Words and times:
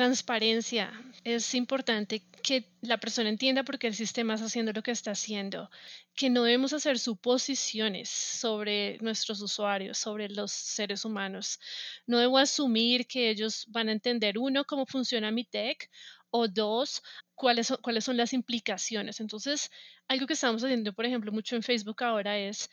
transparencia. 0.00 0.90
Es 1.24 1.54
importante 1.54 2.22
que 2.42 2.64
la 2.80 2.96
persona 2.96 3.28
entienda 3.28 3.64
por 3.64 3.78
qué 3.78 3.86
el 3.86 3.94
sistema 3.94 4.32
está 4.32 4.46
haciendo 4.46 4.72
lo 4.72 4.82
que 4.82 4.92
está 4.92 5.10
haciendo, 5.10 5.70
que 6.14 6.30
no 6.30 6.42
debemos 6.44 6.72
hacer 6.72 6.98
suposiciones 6.98 8.08
sobre 8.08 8.96
nuestros 9.02 9.42
usuarios, 9.42 9.98
sobre 9.98 10.30
los 10.30 10.52
seres 10.52 11.04
humanos. 11.04 11.60
No 12.06 12.18
debo 12.18 12.38
asumir 12.38 13.06
que 13.06 13.28
ellos 13.28 13.66
van 13.68 13.90
a 13.90 13.92
entender, 13.92 14.38
uno, 14.38 14.64
cómo 14.64 14.86
funciona 14.86 15.30
mi 15.30 15.44
tech 15.44 15.90
o 16.30 16.48
dos, 16.48 17.02
cuáles 17.34 17.66
son, 17.66 17.76
cuáles 17.82 18.04
son 18.04 18.16
las 18.16 18.32
implicaciones. 18.32 19.20
Entonces, 19.20 19.70
algo 20.08 20.26
que 20.26 20.32
estamos 20.32 20.64
haciendo, 20.64 20.94
por 20.94 21.04
ejemplo, 21.04 21.30
mucho 21.30 21.56
en 21.56 21.62
Facebook 21.62 22.02
ahora 22.02 22.38
es 22.38 22.70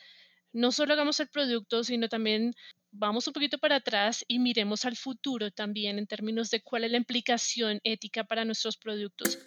no 0.53 0.71
solo 0.71 0.93
hagamos 0.93 1.19
el 1.19 1.27
producto, 1.27 1.83
sino 1.83 2.07
también 2.07 2.55
vamos 2.99 3.27
un 3.27 3.33
poquito 3.33 3.57
para 3.57 3.75
atrás 3.75 4.25
y 4.27 4.39
miremos 4.39 4.85
al 4.85 4.95
futuro 4.95 5.51
también 5.51 5.99
en 5.99 6.07
términos 6.07 6.49
de 6.49 6.61
cuál 6.61 6.83
es 6.83 6.91
la 6.91 6.97
implicación 6.97 7.79
ética 7.83 8.23
para 8.23 8.43
nuestros 8.43 8.77
productos. 8.77 9.37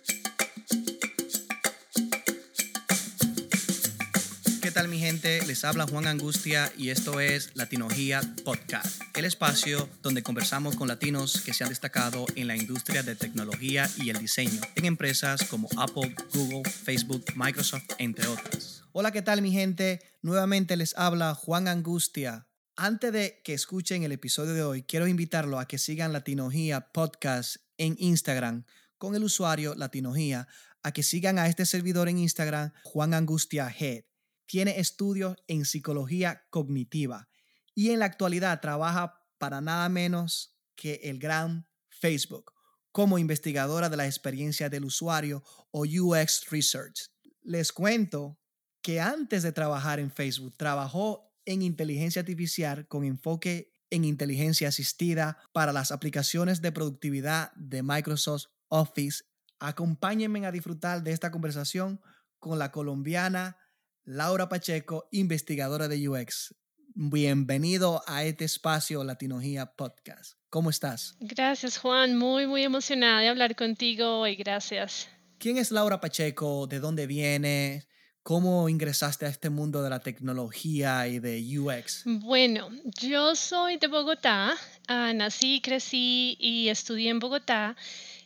¿Qué 4.62 4.70
tal 4.70 4.86
mi 4.86 5.00
gente? 5.00 5.44
Les 5.46 5.64
habla 5.64 5.86
Juan 5.86 6.06
Angustia 6.06 6.72
y 6.78 6.90
esto 6.90 7.18
es 7.18 7.50
Latinogía 7.56 8.20
Podcast, 8.44 9.02
el 9.16 9.24
espacio 9.24 9.88
donde 10.00 10.22
conversamos 10.22 10.76
con 10.76 10.86
latinos 10.86 11.40
que 11.40 11.52
se 11.52 11.64
han 11.64 11.70
destacado 11.70 12.26
en 12.36 12.46
la 12.46 12.56
industria 12.56 13.02
de 13.02 13.16
tecnología 13.16 13.88
y 13.96 14.10
el 14.10 14.18
diseño 14.18 14.60
en 14.76 14.84
empresas 14.84 15.42
como 15.44 15.68
Apple, 15.76 16.14
Google, 16.32 16.70
Facebook, 16.70 17.24
Microsoft, 17.34 17.82
entre 17.98 18.28
otras. 18.28 18.84
Hola, 18.92 19.10
¿qué 19.10 19.22
tal 19.22 19.42
mi 19.42 19.50
gente? 19.50 20.00
Nuevamente 20.22 20.76
les 20.76 20.96
habla 20.96 21.34
Juan 21.34 21.66
Angustia. 21.66 22.46
Antes 22.82 23.12
de 23.12 23.42
que 23.44 23.52
escuchen 23.52 24.04
el 24.04 24.12
episodio 24.12 24.54
de 24.54 24.62
hoy, 24.62 24.82
quiero 24.84 25.06
invitarlo 25.06 25.58
a 25.58 25.68
que 25.68 25.76
sigan 25.76 26.14
Latinogía 26.14 26.92
Podcast 26.92 27.56
en 27.76 27.94
Instagram 27.98 28.64
con 28.96 29.14
el 29.14 29.22
usuario 29.22 29.74
Latinogía, 29.74 30.48
a 30.82 30.90
que 30.90 31.02
sigan 31.02 31.38
a 31.38 31.46
este 31.46 31.66
servidor 31.66 32.08
en 32.08 32.16
Instagram, 32.16 32.72
Juan 32.82 33.12
Angustia 33.12 33.68
Head 33.68 34.04
tiene 34.46 34.80
estudios 34.80 35.36
en 35.46 35.66
psicología 35.66 36.46
cognitiva 36.48 37.28
y 37.74 37.90
en 37.90 37.98
la 37.98 38.06
actualidad 38.06 38.62
trabaja 38.62 39.26
para 39.36 39.60
nada 39.60 39.90
menos 39.90 40.56
que 40.74 41.00
el 41.02 41.18
gran 41.18 41.68
Facebook 41.90 42.54
como 42.92 43.18
investigadora 43.18 43.90
de 43.90 43.98
la 43.98 44.06
experiencia 44.06 44.70
del 44.70 44.86
usuario 44.86 45.44
o 45.70 45.84
UX 45.84 46.48
Research. 46.48 47.10
Les 47.42 47.72
cuento 47.72 48.40
que 48.80 49.02
antes 49.02 49.42
de 49.42 49.52
trabajar 49.52 50.00
en 50.00 50.10
Facebook 50.10 50.56
trabajó 50.56 51.29
en 51.44 51.62
inteligencia 51.62 52.20
artificial 52.20 52.86
con 52.86 53.04
enfoque 53.04 53.72
en 53.90 54.04
inteligencia 54.04 54.68
asistida 54.68 55.38
para 55.52 55.72
las 55.72 55.90
aplicaciones 55.90 56.62
de 56.62 56.72
productividad 56.72 57.52
de 57.54 57.82
Microsoft 57.82 58.46
Office. 58.68 59.24
Acompáñenme 59.58 60.46
a 60.46 60.52
disfrutar 60.52 61.02
de 61.02 61.12
esta 61.12 61.30
conversación 61.30 62.00
con 62.38 62.58
la 62.58 62.70
colombiana 62.70 63.58
Laura 64.04 64.48
Pacheco, 64.48 65.08
investigadora 65.10 65.88
de 65.88 66.08
UX. 66.08 66.54
Bienvenido 66.94 68.02
a 68.06 68.24
este 68.24 68.44
espacio 68.44 69.04
Latinogía 69.04 69.66
Podcast. 69.66 70.34
¿Cómo 70.48 70.70
estás? 70.70 71.16
Gracias, 71.20 71.78
Juan. 71.78 72.16
Muy, 72.16 72.46
muy 72.46 72.64
emocionada 72.64 73.20
de 73.20 73.28
hablar 73.28 73.54
contigo 73.54 74.20
hoy. 74.20 74.36
Gracias. 74.36 75.08
¿Quién 75.38 75.58
es 75.58 75.70
Laura 75.70 76.00
Pacheco? 76.00 76.66
¿De 76.66 76.80
dónde 76.80 77.06
viene? 77.06 77.86
¿Cómo 78.22 78.68
ingresaste 78.68 79.26
a 79.26 79.28
este 79.28 79.50
mundo 79.50 79.82
de 79.82 79.90
la 79.90 80.00
tecnología 80.00 81.08
y 81.08 81.18
de 81.18 81.42
UX? 81.58 82.02
Bueno, 82.04 82.70
yo 83.00 83.34
soy 83.34 83.76
de 83.78 83.88
Bogotá. 83.88 84.54
Ah, 84.88 85.12
nací, 85.14 85.60
crecí 85.60 86.36
y 86.38 86.68
estudié 86.68 87.10
en 87.10 87.18
Bogotá. 87.18 87.76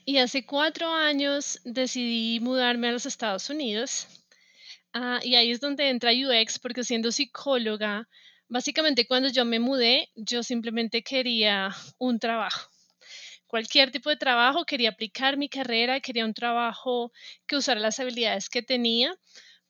Y 0.04 0.18
hace 0.18 0.44
cuatro 0.44 0.92
años 0.92 1.60
decidí 1.64 2.40
mudarme 2.40 2.88
a 2.88 2.92
los 2.92 3.06
Estados 3.06 3.48
Unidos 3.48 4.06
Ah, 4.96 5.18
y 5.24 5.34
ahí 5.34 5.50
es 5.50 5.60
donde 5.60 5.88
entra 5.90 6.12
UX, 6.12 6.60
porque 6.60 6.84
siendo 6.84 7.10
psicóloga, 7.10 8.08
básicamente 8.48 9.08
cuando 9.08 9.28
yo 9.28 9.44
me 9.44 9.58
mudé, 9.58 10.08
yo 10.14 10.44
simplemente 10.44 11.02
quería 11.02 11.74
un 11.98 12.20
trabajo. 12.20 12.70
Cualquier 13.48 13.90
tipo 13.90 14.08
de 14.08 14.16
trabajo, 14.16 14.64
quería 14.64 14.90
aplicar 14.90 15.36
mi 15.36 15.48
carrera, 15.48 15.98
quería 16.00 16.24
un 16.24 16.32
trabajo 16.32 17.12
que 17.44 17.56
usara 17.56 17.80
las 17.80 17.98
habilidades 17.98 18.48
que 18.48 18.62
tenía, 18.62 19.12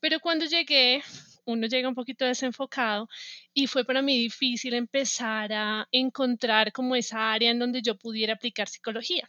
pero 0.05 0.19
cuando 0.19 0.45
llegué, 0.45 1.01
uno 1.45 1.65
llega 1.65 1.89
un 1.89 1.95
poquito 1.95 2.25
desenfocado 2.25 3.09
y 3.55 3.65
fue 3.65 3.83
para 3.83 4.03
mí 4.03 4.15
difícil 4.19 4.75
empezar 4.75 5.51
a 5.51 5.87
encontrar 5.91 6.71
como 6.71 6.95
esa 6.95 7.33
área 7.33 7.49
en 7.49 7.57
donde 7.57 7.81
yo 7.81 7.97
pudiera 7.97 8.33
aplicar 8.33 8.67
psicología. 8.67 9.27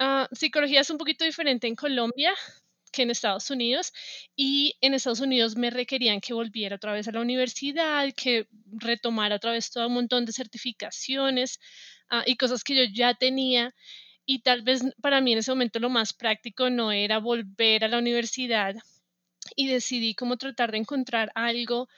Ah, 0.00 0.28
psicología 0.32 0.80
es 0.80 0.90
un 0.90 0.98
poquito 0.98 1.24
diferente 1.24 1.68
en 1.68 1.76
Colombia 1.76 2.34
que 2.90 3.02
en 3.02 3.12
Estados 3.12 3.48
Unidos 3.50 3.92
y 4.34 4.74
en 4.80 4.94
Estados 4.94 5.20
Unidos 5.20 5.54
me 5.54 5.70
requerían 5.70 6.20
que 6.20 6.34
volviera 6.34 6.74
otra 6.74 6.92
vez 6.92 7.06
a 7.06 7.12
la 7.12 7.20
universidad, 7.20 8.12
que 8.16 8.48
retomara 8.72 9.36
otra 9.36 9.52
vez 9.52 9.70
todo 9.70 9.86
un 9.86 9.94
montón 9.94 10.24
de 10.24 10.32
certificaciones 10.32 11.60
ah, 12.10 12.24
y 12.26 12.36
cosas 12.36 12.64
que 12.64 12.74
yo 12.74 12.92
ya 12.92 13.14
tenía 13.14 13.72
y 14.26 14.40
tal 14.40 14.62
vez 14.62 14.82
para 15.00 15.20
mí 15.20 15.34
en 15.34 15.38
ese 15.38 15.52
momento 15.52 15.78
lo 15.78 15.88
más 15.88 16.12
práctico 16.14 16.68
no 16.68 16.90
era 16.90 17.18
volver 17.18 17.84
a 17.84 17.88
la 17.88 17.98
universidad 17.98 18.74
y 19.56 19.68
decidí 19.68 20.14
como 20.14 20.36
tratar 20.36 20.72
de 20.72 20.78
encontrar 20.78 21.30
algo 21.34 21.88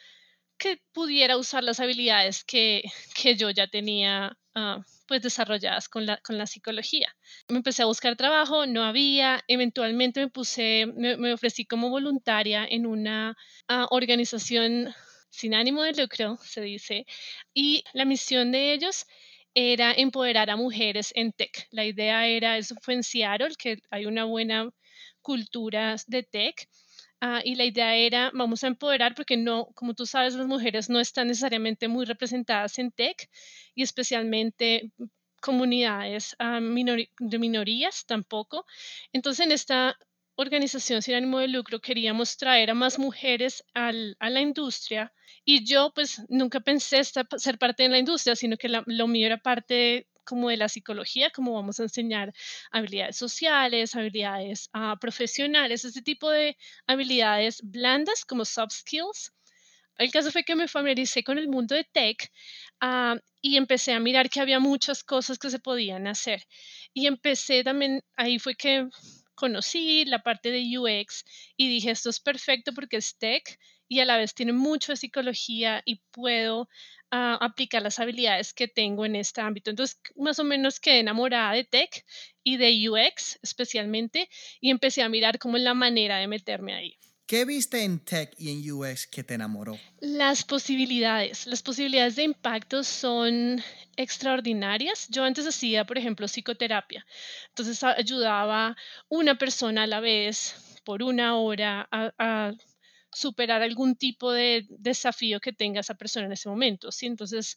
que 0.59 0.81
pudiera 0.93 1.37
usar 1.37 1.65
las 1.65 1.81
habilidades 1.81 2.45
que, 2.45 2.83
que 3.23 3.37
yo 3.37 3.51
ya 3.51 3.67
tenía 3.67 4.37
uh, 4.55 4.83
pues 5.07 5.23
desarrolladas 5.23 5.89
con 5.89 6.07
la, 6.07 6.19
con 6.19 6.39
la 6.39 6.47
psicología. 6.47 7.15
Me 7.49 7.57
empecé 7.59 7.83
a 7.83 7.87
buscar 7.87 8.17
trabajo, 8.17 8.67
no 8.67 8.83
había, 8.85 9.43
eventualmente 9.49 10.21
me 10.21 10.29
puse, 10.29 10.87
me, 10.87 11.33
ofrecí 11.33 11.65
como 11.65 11.91
voluntaria 11.91 12.67
en 12.69 12.87
una 12.87 13.37
uh, 13.71 13.87
organización 13.91 14.95
sin 15.31 15.55
ánimo 15.55 15.83
de 15.83 15.93
lucro, 15.93 16.39
se 16.43 16.63
dice, 16.63 17.05
y 17.53 17.85
la 17.93 18.07
misión 18.07 18.53
de 18.53 18.73
ellos 18.73 19.07
era 19.55 19.93
empoderar 19.93 20.51
a 20.51 20.57
mujeres 20.57 21.13
en 21.15 21.33
tech. 21.33 21.67
La 21.71 21.85
idea 21.85 22.27
era, 22.27 22.59
eso 22.59 22.75
fue 22.81 22.95
en 22.95 23.03
Seattle, 23.03 23.55
que 23.59 23.79
hay 23.91 24.07
una 24.07 24.25
buena 24.25 24.71
cultura 25.21 25.97
de 26.07 26.23
tech, 26.23 26.69
Ah, 27.29 27.41
y 27.45 27.57
la 27.57 27.65
idea 27.65 27.97
era, 27.97 28.31
vamos 28.35 28.63
a 28.63 28.69
empoderar, 28.69 29.15
porque 29.17 29.37
no, 29.37 29.67
como 29.75 29.95
tú 29.95 30.07
sabes, 30.07 30.35
las 30.35 30.47
mujeres 30.47 30.89
no 30.89 31.01
están 31.01 31.27
necesariamente 31.27 31.89
muy 31.89 32.05
representadas 32.05 32.79
en 32.79 32.93
tech 32.93 33.29
y 33.75 33.83
especialmente 33.83 34.93
comunidades 35.41 36.37
ah, 36.39 36.61
de 36.61 37.39
minorías 37.39 38.07
tampoco. 38.07 38.65
Entonces, 39.13 39.45
en 39.45 39.53
esta 39.53 39.99
organización 40.37 41.03
sin 41.03 41.15
ánimo 41.17 41.41
de 41.41 41.49
lucro 41.49 41.81
queríamos 41.81 42.37
traer 42.37 42.71
a 42.71 42.75
más 42.75 42.99
mujeres 42.99 43.65
al, 43.75 44.17
a 44.21 44.31
la 44.31 44.41
industria 44.41 45.13
y 45.45 45.65
yo 45.65 45.93
pues 45.95 46.23
nunca 46.29 46.61
pensé 46.61 47.03
ser 47.05 47.59
parte 47.59 47.83
de 47.85 47.89
la 47.89 47.99
industria, 47.99 48.37
sino 48.37 48.57
que 48.57 48.69
lo 48.69 49.07
mío 49.09 49.27
era 49.27 49.39
parte 49.39 50.07
como 50.27 50.51
de 50.51 50.59
la 50.59 50.69
psicología, 50.69 51.31
como 51.31 51.55
vamos 51.55 51.81
a 51.81 51.85
enseñar 51.85 52.35
habilidades 52.71 53.17
sociales, 53.17 53.95
habilidades 53.97 54.69
ah, 54.75 54.97
profesionales, 55.01 55.85
ese 55.87 56.03
tipo 56.03 56.31
de 56.31 56.57
habilidades 56.87 57.63
blandas 57.63 58.27
como 58.27 58.45
soft 58.45 58.73
skills. 58.73 59.33
El 59.99 60.11
caso 60.11 60.31
fue 60.31 60.45
que 60.45 60.57
me 60.57 60.69
familiaricé 60.69 61.25
con 61.25 61.39
el 61.39 61.49
mundo 61.49 61.75
de 61.75 61.85
tech 61.85 62.31
ah, 62.81 63.17
y 63.41 63.57
empecé 63.57 63.93
a 63.95 64.01
mirar 64.01 64.29
que 64.29 64.41
había 64.41 64.61
muchas 64.61 65.03
cosas 65.03 65.39
que 65.39 65.49
se 65.49 65.59
podían 65.59 66.07
hacer. 66.07 66.43
Y 66.93 67.07
empecé 67.07 67.65
también, 67.65 68.03
ahí 68.17 68.39
fue 68.39 68.55
que 68.57 68.89
conocí 69.35 70.05
la 70.07 70.23
parte 70.23 70.51
de 70.51 70.79
UX 70.79 71.25
y 71.57 71.69
dije, 71.69 71.93
esto 71.93 72.11
es 72.11 72.21
perfecto 72.21 72.73
porque 72.75 72.97
es 72.97 73.17
tech 73.17 73.59
y 73.89 74.01
a 74.01 74.05
la 74.05 74.17
vez 74.17 74.35
tiene 74.35 74.53
mucho 74.53 74.93
de 74.93 74.97
psicología 74.97 75.83
y 75.85 76.01
puedo 76.11 76.69
ah, 77.11 77.39
aplicar 77.41 77.83
las 77.83 77.99
habilidades 77.99 78.53
que 78.53 78.69
tengo 78.69 79.05
en 79.05 79.17
este 79.17 79.41
ámbito. 79.41 79.71
Entonces, 79.71 79.99
más 80.17 80.39
o 80.39 80.45
menos 80.45 80.81
quedé 80.81 81.01
enamorada 81.01 81.53
de 81.53 81.65
tech 81.65 82.05
y 82.43 82.57
de 82.57 82.89
UX 82.89 83.39
especialmente 83.43 84.29
y 84.61 84.71
empecé 84.71 85.03
a 85.03 85.09
mirar 85.09 85.39
cómo 85.39 85.57
es 85.57 85.63
la 85.63 85.75
manera 85.75 86.19
de 86.19 86.27
meterme 86.27 86.75
ahí. 86.75 86.99
¿Qué 87.27 87.45
viste 87.45 87.83
en 87.83 87.99
tech 87.99 88.33
y 88.39 88.51
en 88.51 88.71
UX 88.71 89.09
que 89.09 89.25
te 89.25 89.35
enamoró? 89.35 89.77
Las 89.99 90.45
posibilidades. 90.45 91.49
Las 91.49 91.61
posibilidades 91.61 92.15
de 92.15 92.23
impacto 92.23 92.85
son 92.85 93.61
extraordinarias. 93.97 95.09
Yo 95.09 95.25
antes 95.25 95.45
hacía, 95.45 95.85
por 95.85 95.99
ejemplo, 95.99 96.29
psicoterapia. 96.29 97.05
Entonces 97.49 97.83
ayudaba 97.83 98.69
a 98.69 98.77
una 99.09 99.37
persona 99.37 99.83
a 99.83 99.87
la 99.89 99.99
vez 99.99 100.55
por 100.85 101.03
una 101.03 101.37
hora 101.37 101.89
a 101.91 102.53
superar 103.17 103.63
algún 103.63 103.97
tipo 103.97 104.33
de 104.33 104.67
desafío 104.69 105.41
que 105.41 105.53
tenga 105.53 105.81
esa 105.81 105.95
persona 105.95 106.27
en 106.27 106.33
ese 106.33 106.49
momento. 106.49 106.93
¿sí? 106.93 107.07
Entonces, 107.07 107.57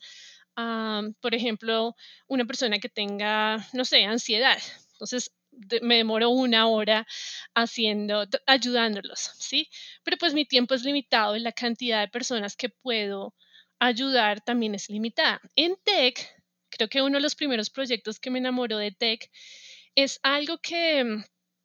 por 1.22 1.36
ejemplo, 1.36 1.96
una 2.28 2.46
persona 2.46 2.80
que 2.80 2.90
tenga, 2.90 3.58
no 3.74 3.86
sé, 3.86 4.06
ansiedad. 4.06 4.58
Entonces, 4.94 5.34
me 5.82 5.98
demoro 5.98 6.30
una 6.30 6.68
hora 6.68 7.06
haciendo, 7.54 8.26
ayudándolos, 8.46 9.20
¿sí? 9.40 9.70
Pero 10.04 10.18
pues 10.18 10.34
mi 10.34 10.46
tiempo 10.46 10.74
es 10.76 10.84
limitado 10.84 11.36
y 11.36 11.40
la 11.40 11.52
cantidad 11.52 12.02
de 12.02 12.08
personas 12.08 12.56
que 12.56 12.70
puedo 12.70 13.34
ayudar 13.80 14.42
también 14.42 14.76
es 14.76 14.90
limitada. 14.90 15.42
En 15.56 15.76
Tech, 15.84 16.18
creo 16.70 16.88
que 16.88 17.02
uno 17.02 17.18
de 17.18 17.22
los 17.22 17.36
primeros 17.36 17.70
proyectos 17.70 18.20
que 18.20 18.30
me 18.30 18.40
enamoró 18.40 18.78
de 18.78 18.92
Tech 18.92 19.30
es 19.96 20.20
algo 20.24 20.60
que 20.60 21.04
mm, 21.04 21.24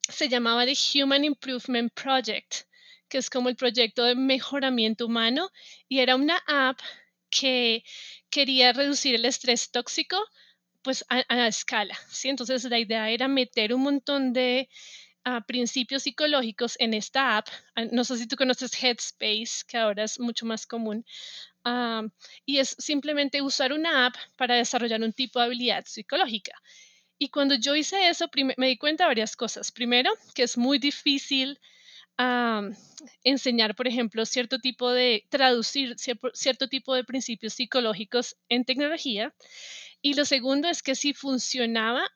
se 0.09 0.29
llamaba 0.29 0.65
The 0.65 0.75
Human 0.95 1.23
Improvement 1.23 1.93
Project, 1.93 2.65
que 3.09 3.17
es 3.17 3.29
como 3.29 3.49
el 3.49 3.55
proyecto 3.55 4.03
de 4.03 4.15
mejoramiento 4.15 5.05
humano, 5.05 5.49
y 5.87 5.99
era 5.99 6.15
una 6.15 6.37
app 6.47 6.79
que 7.29 7.83
quería 8.29 8.73
reducir 8.73 9.15
el 9.15 9.25
estrés 9.25 9.71
tóxico 9.71 10.17
pues 10.81 11.03
a, 11.09 11.47
escala, 11.47 11.97
¿sí? 12.09 12.29
Entonces 12.29 12.63
la 12.65 12.77
idea 12.77 13.09
era 13.09 13.27
meter 13.27 13.73
un 13.73 13.81
montón 13.81 14.33
de 14.33 14.69
ah, 15.23 15.41
principios 15.41 16.03
psicológicos 16.03 16.75
en 16.79 16.93
esta 16.93 17.37
app. 17.37 17.47
Ah, 17.75 17.85
no 17.91 18.03
sé 18.03 18.17
si 18.17 18.27
tú 18.27 18.35
conoces 18.35 18.71
Headspace, 18.81 19.65
que 19.67 19.77
ahora 19.77 20.03
es 20.03 20.19
mucho 20.19 20.45
más 20.45 20.67
común. 20.67 21.03
Ah, 21.63 22.03
y 22.45 22.59
es 22.59 22.75
simplemente 22.77 23.41
usar 23.41 23.73
una 23.73 24.05
app 24.05 24.15
para 24.37 24.55
desarrollar 24.55 25.01
un 25.01 25.11
tipo 25.11 25.39
de 25.39 25.45
habilidad 25.45 25.85
psicológica. 25.87 26.53
Y 27.17 27.29
cuando 27.29 27.55
yo 27.55 27.75
hice 27.75 28.07
eso, 28.07 28.29
me 28.57 28.67
di 28.67 28.77
cuenta 28.77 29.05
de 29.05 29.07
varias 29.07 29.35
cosas. 29.35 29.71
Primero, 29.71 30.11
que 30.35 30.43
es 30.43 30.55
muy 30.55 30.77
difícil 30.77 31.59
enseñar, 33.23 33.75
por 33.75 33.87
ejemplo, 33.87 34.25
cierto 34.25 34.59
tipo 34.59 34.91
de, 34.91 35.25
traducir 35.29 35.95
cierto 35.97 36.67
tipo 36.67 36.93
de 36.95 37.03
principios 37.03 37.53
psicológicos 37.53 38.37
en 38.49 38.65
tecnología. 38.65 39.33
Y 40.01 40.13
lo 40.13 40.25
segundo 40.25 40.69
es 40.69 40.81
que 40.83 40.95
si 40.95 41.13
funcionaba, 41.13 42.07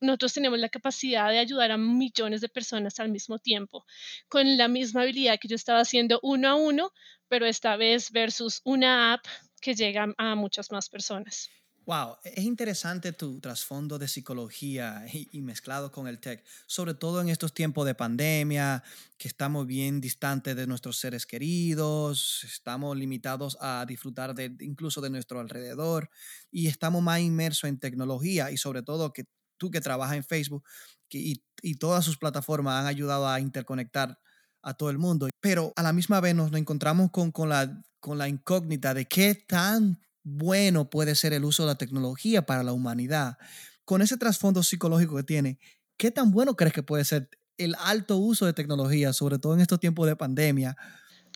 nosotros 0.00 0.34
tenemos 0.34 0.58
la 0.58 0.68
capacidad 0.68 1.30
de 1.30 1.38
ayudar 1.38 1.72
a 1.72 1.78
millones 1.78 2.40
de 2.40 2.48
personas 2.48 3.00
al 3.00 3.10
mismo 3.10 3.38
tiempo, 3.38 3.84
con 4.28 4.56
la 4.56 4.68
misma 4.68 5.02
habilidad 5.02 5.38
que 5.40 5.48
yo 5.48 5.56
estaba 5.56 5.80
haciendo 5.80 6.20
uno 6.22 6.48
a 6.48 6.54
uno, 6.54 6.92
pero 7.28 7.46
esta 7.46 7.76
vez 7.76 8.12
versus 8.12 8.60
una 8.64 9.14
app 9.14 9.24
que 9.60 9.74
llega 9.74 10.06
a 10.18 10.34
muchas 10.34 10.70
más 10.70 10.88
personas. 10.88 11.50
Wow, 11.88 12.18
es 12.22 12.44
interesante 12.44 13.14
tu 13.14 13.40
trasfondo 13.40 13.98
de 13.98 14.08
psicología 14.08 15.06
y, 15.32 15.40
mezclado 15.40 15.90
con 15.90 16.06
el 16.06 16.18
tech, 16.18 16.44
sobre 16.66 16.92
todo 16.92 17.22
en 17.22 17.30
estos 17.30 17.54
tiempos 17.54 17.86
de 17.86 17.94
pandemia, 17.94 18.84
que 19.16 19.26
estamos 19.26 19.66
bien 19.66 19.98
distantes 19.98 20.54
de 20.54 20.66
nuestros 20.66 20.98
seres 20.98 21.24
queridos, 21.24 22.44
estamos 22.44 22.94
limitados 22.94 23.56
a 23.58 23.86
disfrutar 23.88 24.34
de, 24.34 24.54
incluso 24.60 25.00
de 25.00 25.08
nuestro 25.08 25.40
alrededor 25.40 26.10
y 26.50 26.66
estamos 26.66 27.02
más 27.02 27.20
inmersos 27.20 27.64
en 27.64 27.78
tecnología 27.78 28.50
y 28.50 28.58
sobre 28.58 28.82
todo 28.82 29.14
que 29.14 29.24
tú 29.56 29.70
que 29.70 29.80
trabajas 29.80 30.16
en 30.18 30.24
Facebook 30.24 30.64
y, 31.08 31.42
y 31.62 31.76
todas 31.76 32.04
sus 32.04 32.18
plataformas 32.18 32.82
han 32.82 32.86
ayudado 32.86 33.26
a 33.26 33.40
interconectar 33.40 34.20
a 34.60 34.74
todo 34.74 34.90
el 34.90 34.98
mundo, 34.98 35.30
pero 35.40 35.72
a 35.74 35.82
la 35.82 35.94
misma 35.94 36.20
vez 36.20 36.34
nos 36.34 36.52
encontramos 36.52 37.10
con, 37.12 37.32
con, 37.32 37.48
la, 37.48 37.82
con 37.98 38.18
la 38.18 38.28
incógnita 38.28 38.92
de 38.92 39.06
qué 39.06 39.34
tan 39.34 39.98
bueno 40.22 40.90
puede 40.90 41.14
ser 41.14 41.32
el 41.32 41.44
uso 41.44 41.62
de 41.62 41.68
la 41.68 41.78
tecnología 41.78 42.46
para 42.46 42.62
la 42.62 42.72
humanidad. 42.72 43.38
Con 43.84 44.02
ese 44.02 44.16
trasfondo 44.16 44.62
psicológico 44.62 45.16
que 45.16 45.22
tiene, 45.22 45.58
¿qué 45.96 46.10
tan 46.10 46.30
bueno 46.30 46.56
crees 46.56 46.74
que 46.74 46.82
puede 46.82 47.04
ser 47.04 47.30
el 47.56 47.74
alto 47.80 48.16
uso 48.16 48.46
de 48.46 48.52
tecnología, 48.52 49.12
sobre 49.12 49.38
todo 49.38 49.54
en 49.54 49.60
estos 49.60 49.80
tiempos 49.80 50.06
de 50.06 50.16
pandemia? 50.16 50.76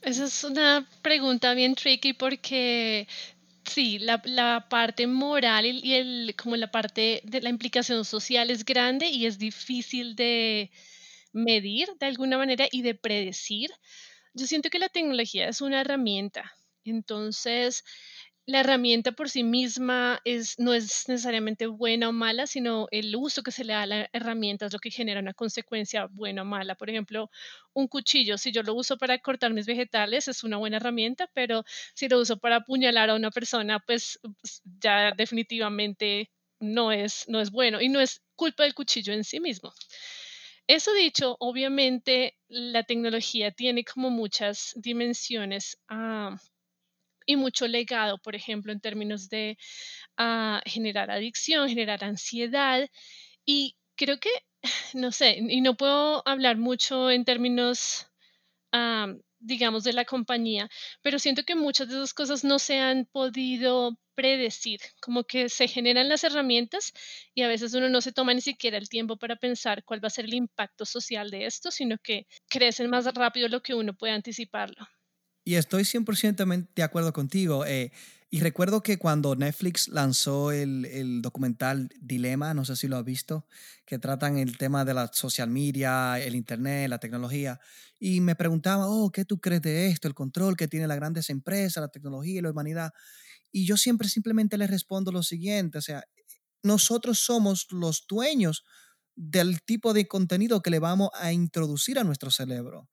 Esa 0.03 0.25
es 0.25 0.45
una 0.45 0.89
pregunta 1.03 1.55
bien 1.55 1.75
tricky 1.75 2.13
porque 2.13 3.07
sí, 3.65 3.99
la, 3.99 4.67
parte 4.69 5.07
moral 5.07 5.67
y 5.67 5.95
el, 5.95 6.35
como 6.37 6.57
la 6.57 6.71
parte 6.71 7.23
de 7.25 7.41
la 7.41 7.51
implicación 7.51 8.05
social 8.05 8.51
es 8.51 8.65
grande 8.65 9.07
y 9.07 9.27
es 9.27 9.39
difícil 9.39 10.17
de 10.17 10.71
medir 11.33 11.89
de 11.99 12.07
alguna 12.07 12.37
manera 12.37 12.67
y 12.71 12.83
de 12.83 12.95
predecir. 12.95 13.71
Yo 14.35 14.47
siento 14.47 14.71
que 14.71 14.79
la 14.79 14.89
tecnología 14.89 15.49
es 15.49 15.61
una 15.61 15.81
herramienta. 15.81 16.53
Entonces, 16.85 17.85
la 18.53 18.61
herramienta 18.61 19.13
por 19.13 19.29
sí 19.31 19.43
misma 19.43 20.21
es, 20.25 20.59
no 20.59 20.75
es 20.75 21.09
necesariamente 21.09 21.67
buena 21.67 22.09
o 22.11 22.13
mala, 22.13 22.47
sino 22.47 22.87
el 22.91 23.15
uso 23.17 23.43
que 23.43 23.51
se 23.51 23.65
le 23.65 23.73
da 23.73 23.83
a 23.83 23.87
la 23.87 24.09
herramienta 24.13 24.67
es 24.67 24.73
lo 24.73 24.79
que 24.79 24.91
genera 24.91 25.21
una 25.21 25.35
consecuencia 25.35 26.07
buena 26.07 26.43
o 26.43 26.45
mala. 26.45 26.75
Por 26.77 26.91
ejemplo, 26.91 27.31
un 27.75 27.89
cuchillo, 27.89 28.39
si 28.39 28.53
yo 28.53 28.63
lo 28.63 28.75
uso 28.75 28.97
para 28.99 29.19
cortar 29.19 29.53
mis 29.53 29.67
vegetales, 29.67 30.29
es 30.29 30.45
una 30.45 30.59
buena 30.59 30.77
herramienta, 30.79 31.29
pero 31.35 31.65
si 31.95 32.09
lo 32.09 32.21
uso 32.21 32.39
para 32.39 32.57
apuñalar 32.57 33.11
a 33.11 33.15
una 33.17 33.31
persona, 33.31 33.81
pues, 33.81 34.21
ya 34.81 35.13
definitivamente 35.17 36.31
no 36.61 36.93
es, 36.93 37.25
no 37.29 37.41
es 37.41 37.51
bueno 37.51 37.81
y 37.81 37.89
no 37.89 38.01
es 38.01 38.23
culpa 38.37 38.63
del 38.65 38.75
cuchillo 38.75 39.13
en 39.13 39.25
sí 39.25 39.41
mismo. 39.41 39.73
Eso 40.67 40.93
dicho, 40.95 41.37
obviamente 41.41 42.37
la 42.49 42.83
tecnología 42.85 43.51
tiene 43.53 43.85
como 43.85 44.11
muchas 44.11 44.73
dimensiones. 44.77 45.79
Ah, 45.89 46.37
y 47.33 47.37
mucho 47.37 47.67
legado, 47.69 48.19
por 48.19 48.35
ejemplo, 48.37 48.73
en 48.73 48.81
términos 48.81 49.29
de 49.29 49.59
ah, 50.17 50.63
generar 50.67 51.11
adicción, 51.11 51.69
generar 51.69 52.05
ansiedad. 52.05 52.89
Y 53.45 53.77
creo 53.97 54.19
que, 54.21 54.31
no 54.95 55.13
sé, 55.13 55.39
y 55.39 55.61
no 55.61 55.77
puedo 55.77 56.27
hablar 56.29 56.57
mucho 56.59 57.11
en 57.11 57.25
términos, 57.25 58.09
ah, 58.73 59.09
digamos, 59.41 59.85
de 59.85 59.93
la 59.93 60.05
compañía, 60.05 60.69
pero 61.03 61.19
siento 61.19 61.45
que 61.45 61.57
muchas 61.57 61.89
de 61.89 61.97
esas 61.97 62.15
cosas 62.15 62.45
no 62.45 62.59
se 62.59 62.79
han 62.79 63.07
podido 63.07 63.99
predecir, 64.15 64.81
como 65.01 65.25
que 65.25 65.49
se 65.49 65.69
generan 65.69 66.09
las 66.09 66.25
herramientas 66.25 66.93
y 67.35 67.43
a 67.43 67.49
veces 67.49 67.75
uno 67.75 67.89
no 67.89 68.01
se 68.01 68.13
toma 68.13 68.35
ni 68.35 68.41
siquiera 68.41 68.79
el 68.79 68.89
tiempo 68.89 69.17
para 69.17 69.37
pensar 69.37 69.85
cuál 69.85 70.03
va 70.05 70.09
a 70.09 70.11
ser 70.11 70.27
el 70.27 70.35
impacto 70.35 70.85
social 70.85 71.31
de 71.31 71.47
esto, 71.47 71.71
sino 71.71 71.99
que 71.99 72.27
crecen 72.49 72.91
más 72.91 73.07
rápido 73.15 73.49
lo 73.49 73.63
que 73.63 73.75
uno 73.75 73.95
puede 73.95 74.13
anticiparlo. 74.13 74.87
Y 75.45 75.55
estoy 75.57 75.85
100% 75.85 76.69
de 76.75 76.83
acuerdo 76.83 77.13
contigo. 77.13 77.67
Eh, 77.67 77.93
y 78.31 78.41
recuerdo 78.41 78.83
que 78.83 78.97
cuando 78.97 79.37
Netflix 79.37 79.89
lanzó 79.89 80.53
el, 80.53 80.87
el, 80.87 81.21
documental 81.21 81.91
Dilema, 82.01 82.55
no 82.55 82.65
sé 82.65 82.77
si 82.77 82.89
lo 82.89 82.97
has 82.97 83.05
visto, 83.05 83.47
que 83.85 83.99
tratan 83.99 84.39
el 84.39 84.57
tema 84.57 84.87
de 84.87 84.95
la 84.95 85.11
social 85.13 85.51
media, 85.51 86.19
el 86.19 86.35
internet, 86.35 86.89
la 86.89 86.99
tecnología, 86.99 87.61
y 87.99 88.23
me 88.23 88.35
preguntaba, 88.35 88.89
oh, 88.89 89.11
¿qué 89.11 89.27
tú 89.27 89.39
crees 89.39 89.61
de 89.61 89.89
esto? 89.89 90.09
El 90.09 90.15
control 90.15 90.57
que 90.57 90.67
tienen 90.67 90.89
las 90.89 90.97
grandes 90.97 91.29
empresas, 91.29 91.83
la 91.83 91.89
tecnología 91.89 92.39
y 92.39 92.43
la 92.43 92.51
humanidad. 92.51 92.93
Y 93.51 93.67
yo 93.67 93.77
siempre 93.77 94.09
simplemente 94.09 94.57
les 94.57 94.71
respondo 94.71 95.13
lo 95.13 95.23
siguiente, 95.23 95.77
o 95.77 95.83
sea, 95.83 96.03
nosotros 96.63 97.19
somos 97.19 97.67
los 97.71 98.07
dueños 98.09 98.65
del 99.15 99.63
tipo 99.63 99.93
de 99.93 100.09
contenido 100.09 100.63
que 100.63 100.71
le 100.71 100.79
vamos 100.79 101.11
a 101.15 101.33
introducir 101.33 101.99
a 101.99 102.05
nuestro 102.05 102.31
cerebro 102.31 102.89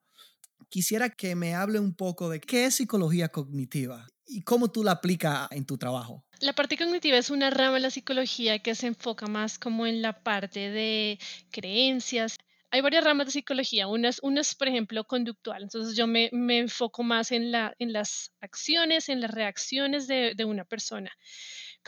quisiera 0.69 1.09
que 1.09 1.35
me 1.35 1.55
hable 1.55 1.79
un 1.79 1.93
poco 1.93 2.29
de 2.29 2.39
qué 2.39 2.65
es 2.65 2.75
psicología 2.75 3.29
cognitiva 3.29 4.07
y 4.25 4.41
cómo 4.41 4.71
tú 4.71 4.83
la 4.83 4.91
aplicas 4.91 5.47
en 5.51 5.65
tu 5.65 5.77
trabajo. 5.77 6.23
La 6.41 6.53
parte 6.53 6.77
cognitiva 6.77 7.17
es 7.17 7.29
una 7.29 7.49
rama 7.49 7.75
de 7.75 7.79
la 7.81 7.91
psicología 7.91 8.59
que 8.59 8.75
se 8.75 8.87
enfoca 8.87 9.27
más 9.27 9.59
como 9.59 9.85
en 9.87 10.01
la 10.01 10.23
parte 10.23 10.69
de 10.69 11.19
creencias. 11.51 12.37
Hay 12.71 12.81
varias 12.81 13.03
ramas 13.03 13.27
de 13.27 13.31
psicología. 13.31 13.87
Una 13.87 14.09
es, 14.09 14.55
por 14.55 14.67
ejemplo, 14.67 15.03
conductual. 15.05 15.63
Entonces 15.63 15.97
yo 15.97 16.05
me, 16.05 16.29
me, 16.31 16.59
enfoco 16.59 17.01
más 17.03 17.31
en, 17.31 17.51
la, 17.51 17.73
en 17.79 17.91
las 17.91 18.31
acciones, 18.39 19.09
en 19.09 19.21
las 19.21 19.31
reacciones 19.31 20.07
de, 20.07 20.33
de 20.35 20.45
una 20.45 20.65
persona. 20.65 21.11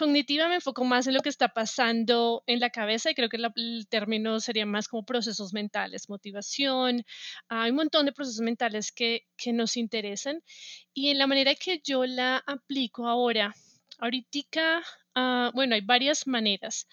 Cognitiva 0.01 0.47
me 0.47 0.55
enfoco 0.55 0.83
más 0.83 1.05
en 1.05 1.13
lo 1.13 1.19
que 1.21 1.29
está 1.29 1.49
pasando 1.49 2.43
en 2.47 2.59
la 2.59 2.71
cabeza 2.71 3.11
y 3.11 3.13
creo 3.13 3.29
que 3.29 3.37
el 3.37 3.87
término 3.87 4.39
sería 4.39 4.65
más 4.65 4.87
como 4.87 5.05
procesos 5.05 5.53
mentales, 5.53 6.09
motivación. 6.09 7.05
Hay 7.49 7.69
un 7.69 7.75
montón 7.75 8.07
de 8.07 8.11
procesos 8.11 8.41
mentales 8.41 8.91
que, 8.91 9.27
que 9.37 9.53
nos 9.53 9.77
interesan 9.77 10.41
y 10.91 11.09
en 11.09 11.19
la 11.19 11.27
manera 11.27 11.53
que 11.53 11.81
yo 11.83 12.03
la 12.07 12.37
aplico 12.47 13.07
ahora, 13.07 13.53
ahorita, 13.99 14.81
uh, 15.15 15.51
bueno, 15.53 15.75
hay 15.75 15.81
varias 15.81 16.25
maneras. 16.25 16.87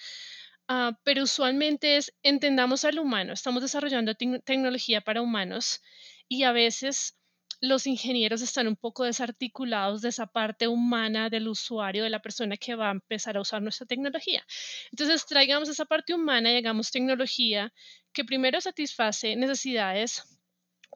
Uh, 0.69 0.93
pero 1.03 1.23
usualmente 1.23 1.97
es 1.97 2.13
entendamos 2.23 2.85
al 2.85 2.99
humano, 2.99 3.33
estamos 3.33 3.63
desarrollando 3.63 4.17
tecnología 4.17 5.01
para 5.01 5.23
humanos 5.23 5.81
y 6.29 6.43
a 6.43 6.53
veces 6.53 7.18
los 7.61 7.87
ingenieros 7.87 8.43
están 8.43 8.69
un 8.69 8.77
poco 8.77 9.05
desarticulados 9.05 10.03
de 10.03 10.11
esa 10.11 10.27
parte 10.27 10.69
humana 10.69 11.29
del 11.29 11.49
usuario, 11.49 12.05
de 12.05 12.11
la 12.11 12.23
persona 12.23 12.57
que 12.57 12.75
va 12.75 12.89
a 12.89 12.93
empezar 12.93 13.37
a 13.37 13.41
usar 13.41 13.63
nuestra 13.63 13.87
tecnología. 13.87 14.45
Entonces, 14.93 15.27
traigamos 15.27 15.69
esa 15.69 15.85
parte 15.85 16.15
humana 16.15 16.53
y 16.53 16.57
hagamos 16.57 16.91
tecnología 16.91 17.73
que 18.13 18.25
primero 18.25 18.61
satisface 18.61 19.35
necesidades 19.37 20.23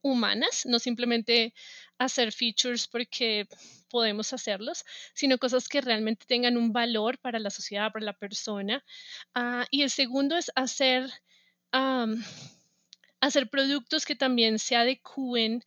humanas, 0.02 0.66
no 0.66 0.78
simplemente 0.78 1.54
hacer 1.98 2.32
features 2.32 2.88
porque 2.88 3.46
podemos 3.88 4.32
hacerlos, 4.32 4.84
sino 5.14 5.38
cosas 5.38 5.68
que 5.68 5.80
realmente 5.80 6.26
tengan 6.26 6.56
un 6.56 6.72
valor 6.72 7.18
para 7.18 7.38
la 7.38 7.50
sociedad, 7.50 7.92
para 7.92 8.04
la 8.04 8.12
persona. 8.12 8.84
Ah, 9.34 9.66
y 9.70 9.82
el 9.82 9.90
segundo 9.90 10.36
es 10.36 10.50
hacer, 10.56 11.10
hacer 13.20 13.50
productos 13.50 14.04
que 14.04 14.16
también 14.16 14.58
se 14.58 14.76
adecúen 14.76 15.64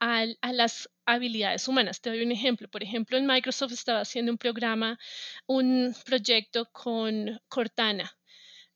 a, 0.00 0.26
las 0.52 0.88
habilidades 1.06 1.68
humanas. 1.68 2.00
Te 2.00 2.10
doy 2.10 2.22
un 2.22 2.32
ejemplo. 2.32 2.68
Por 2.68 2.82
ejemplo, 2.82 3.16
en 3.16 3.26
Microsoft 3.26 3.72
estaba 3.72 4.00
haciendo 4.00 4.32
un 4.32 4.38
programa, 4.38 4.98
un 5.46 5.94
proyecto 6.04 6.66
con 6.72 7.40
Cortana, 7.48 8.10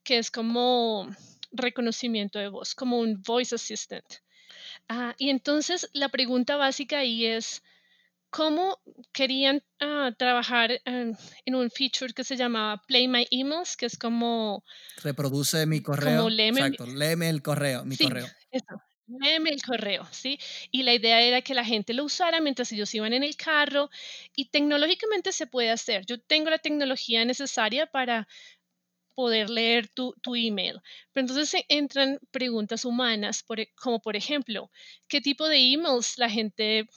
que 0.02 0.18
es 0.18 0.30
como 0.30 1.08
reconocimiento 1.52 2.38
de 2.38 2.48
voz, 2.48 2.74
como 2.74 2.98
un 2.98 3.22
voice 3.22 3.54
assistant. 3.54 4.06
Ah, 4.88 5.14
y 5.18 5.30
entonces 5.30 5.88
la 5.92 6.08
pregunta 6.08 6.56
básica 6.56 6.98
ahí 6.98 7.26
es, 7.26 7.62
cómo 8.32 8.80
querían 9.12 9.62
ah, 9.78 10.10
trabajar 10.16 10.80
en 10.86 11.16
un 11.54 11.70
feature 11.70 12.14
que 12.14 12.24
se 12.24 12.36
llamaba 12.36 12.82
Play 12.86 13.06
My 13.06 13.26
Emails, 13.30 13.76
que 13.76 13.86
es 13.86 13.98
como... 13.98 14.64
Reproduce 15.02 15.66
mi 15.66 15.82
correo. 15.82 16.28
Exacto, 16.28 16.86
léeme 16.86 17.28
el 17.28 17.42
correo, 17.42 17.84
mi 17.84 17.94
sí, 17.94 18.04
correo. 18.04 18.26
Eso, 18.50 18.82
léeme 19.06 19.50
el 19.50 19.62
correo, 19.62 20.06
¿sí? 20.10 20.38
Y 20.70 20.82
la 20.82 20.94
idea 20.94 21.20
era 21.22 21.42
que 21.42 21.54
la 21.54 21.64
gente 21.64 21.92
lo 21.94 22.04
usara 22.04 22.40
mientras 22.40 22.72
ellos 22.72 22.94
iban 22.94 23.12
en 23.12 23.22
el 23.22 23.36
carro 23.36 23.90
y 24.36 24.46
tecnológicamente 24.46 25.32
se 25.32 25.46
puede 25.46 25.70
hacer. 25.70 26.04
Yo 26.06 26.20
tengo 26.20 26.50
la 26.50 26.58
tecnología 26.58 27.24
necesaria 27.24 27.86
para 27.86 28.26
poder 29.14 29.50
leer 29.50 29.88
tu, 29.88 30.14
tu 30.22 30.34
email. 30.36 30.80
Pero 31.12 31.26
entonces 31.26 31.64
entran 31.68 32.18
preguntas 32.30 32.84
humanas, 32.84 33.44
e, 33.58 33.68
como 33.76 34.00
por 34.00 34.16
ejemplo, 34.16 34.70
¿qué 35.08 35.20
tipo 35.20 35.48
de 35.48 35.58
emails 35.58 36.18
la 36.18 36.30
gente 36.30 36.88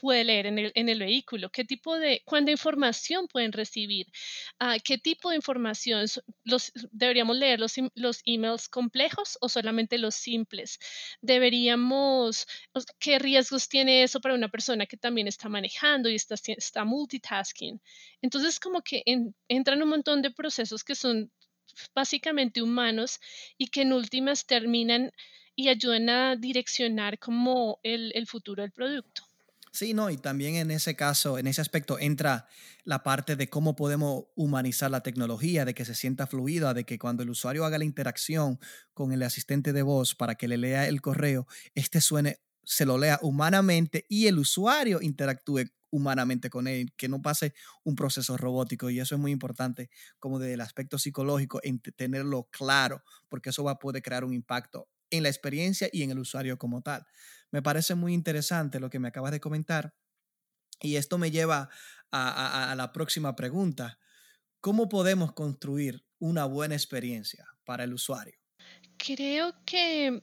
puede 0.00 0.24
leer 0.24 0.46
en 0.46 0.88
el, 0.88 0.98
vehículo, 0.98 1.50
qué 1.50 1.64
tipo 1.64 1.98
de, 1.98 2.22
cuánta 2.24 2.50
información 2.50 3.28
pueden 3.28 3.52
recibir, 3.52 4.06
uh, 4.60 4.78
qué 4.82 4.96
tipo 4.98 5.30
de 5.30 5.36
información, 5.36 6.06
los, 6.44 6.72
deberíamos 6.90 7.36
leer 7.36 7.60
los, 7.60 7.74
los 7.94 8.22
emails 8.24 8.68
complejos 8.68 9.36
o 9.40 9.48
solamente 9.48 9.98
los 9.98 10.14
simples, 10.14 10.78
deberíamos, 11.20 12.46
qué 12.98 13.18
riesgos 13.18 13.68
tiene 13.68 14.02
eso 14.02 14.20
para 14.20 14.34
una 14.34 14.48
persona 14.48 14.86
que 14.86 14.96
también 14.96 15.28
está 15.28 15.48
manejando 15.48 16.08
y 16.08 16.14
está, 16.14 16.36
está 16.46 16.84
multitasking. 16.84 17.80
Entonces 18.22 18.58
como 18.58 18.80
que 18.82 19.02
entran 19.48 19.82
un 19.82 19.88
montón 19.90 20.22
de 20.22 20.30
procesos 20.30 20.82
que 20.82 20.94
son 20.94 21.30
básicamente 21.94 22.62
humanos 22.62 23.20
y 23.58 23.68
que 23.68 23.82
en 23.82 23.92
últimas 23.92 24.46
terminan 24.46 25.12
y 25.54 25.68
ayudan 25.68 26.08
a 26.08 26.36
direccionar 26.36 27.18
como 27.18 27.80
el, 27.82 28.12
el 28.14 28.26
futuro 28.26 28.62
del 28.62 28.72
producto. 28.72 29.29
Sí, 29.72 29.94
no, 29.94 30.10
y 30.10 30.16
también 30.16 30.56
en 30.56 30.70
ese 30.72 30.96
caso, 30.96 31.38
en 31.38 31.46
ese 31.46 31.60
aspecto 31.60 31.98
entra 32.00 32.48
la 32.84 33.02
parte 33.04 33.36
de 33.36 33.48
cómo 33.48 33.76
podemos 33.76 34.24
humanizar 34.34 34.90
la 34.90 35.02
tecnología, 35.02 35.64
de 35.64 35.74
que 35.74 35.84
se 35.84 35.94
sienta 35.94 36.26
fluida, 36.26 36.74
de 36.74 36.84
que 36.84 36.98
cuando 36.98 37.22
el 37.22 37.30
usuario 37.30 37.64
haga 37.64 37.78
la 37.78 37.84
interacción 37.84 38.58
con 38.94 39.12
el 39.12 39.22
asistente 39.22 39.72
de 39.72 39.82
voz 39.82 40.14
para 40.16 40.34
que 40.34 40.48
le 40.48 40.56
lea 40.58 40.88
el 40.88 41.00
correo, 41.00 41.46
este 41.74 42.00
suene, 42.00 42.40
se 42.64 42.84
lo 42.84 42.98
lea 42.98 43.20
humanamente 43.22 44.06
y 44.08 44.26
el 44.26 44.38
usuario 44.40 45.00
interactúe 45.02 45.66
humanamente 45.92 46.50
con 46.50 46.66
él, 46.66 46.92
que 46.96 47.08
no 47.08 47.22
pase 47.22 47.54
un 47.84 47.94
proceso 47.94 48.36
robótico. 48.36 48.90
Y 48.90 48.98
eso 49.00 49.14
es 49.14 49.20
muy 49.20 49.30
importante, 49.32 49.88
como 50.18 50.38
desde 50.40 50.54
el 50.54 50.60
aspecto 50.62 50.98
psicológico, 50.98 51.60
en 51.62 51.80
tenerlo 51.80 52.48
claro, 52.50 53.02
porque 53.28 53.50
eso 53.50 53.62
va 53.64 53.72
a 53.72 53.78
poder 53.78 54.02
crear 54.02 54.24
un 54.24 54.32
impacto 54.34 54.88
en 55.10 55.22
la 55.22 55.28
experiencia 55.28 55.88
y 55.92 56.02
en 56.02 56.10
el 56.10 56.18
usuario 56.18 56.58
como 56.58 56.82
tal. 56.82 57.06
Me 57.50 57.62
parece 57.62 57.94
muy 57.94 58.14
interesante 58.14 58.80
lo 58.80 58.90
que 58.90 58.98
me 58.98 59.08
acabas 59.08 59.32
de 59.32 59.40
comentar 59.40 59.94
y 60.80 60.96
esto 60.96 61.18
me 61.18 61.30
lleva 61.30 61.68
a, 62.10 62.74
la 62.76 62.92
próxima 62.92 63.36
pregunta. 63.36 63.98
¿Cómo 64.60 64.88
podemos 64.88 65.32
construir 65.32 66.04
una 66.18 66.44
buena 66.44 66.74
experiencia 66.74 67.46
para 67.64 67.84
el 67.84 67.94
usuario? 67.94 68.36
Creo 68.96 69.54
que 69.64 70.22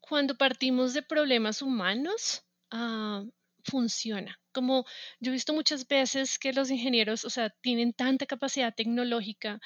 cuando 0.00 0.36
partimos 0.36 0.94
de 0.94 1.02
problemas 1.02 1.62
humanos, 1.62 2.44
ah, 2.70 3.24
funciona. 3.64 4.38
Como 4.52 4.84
yo 5.20 5.30
he 5.30 5.34
visto 5.34 5.52
muchas 5.52 5.86
veces 5.86 6.38
que 6.38 6.52
los 6.52 6.70
ingenieros, 6.70 7.24
o 7.24 7.30
sea, 7.30 7.50
tienen 7.60 7.92
tanta 7.92 8.26
capacidad 8.26 8.74
tecnológica 8.74 9.60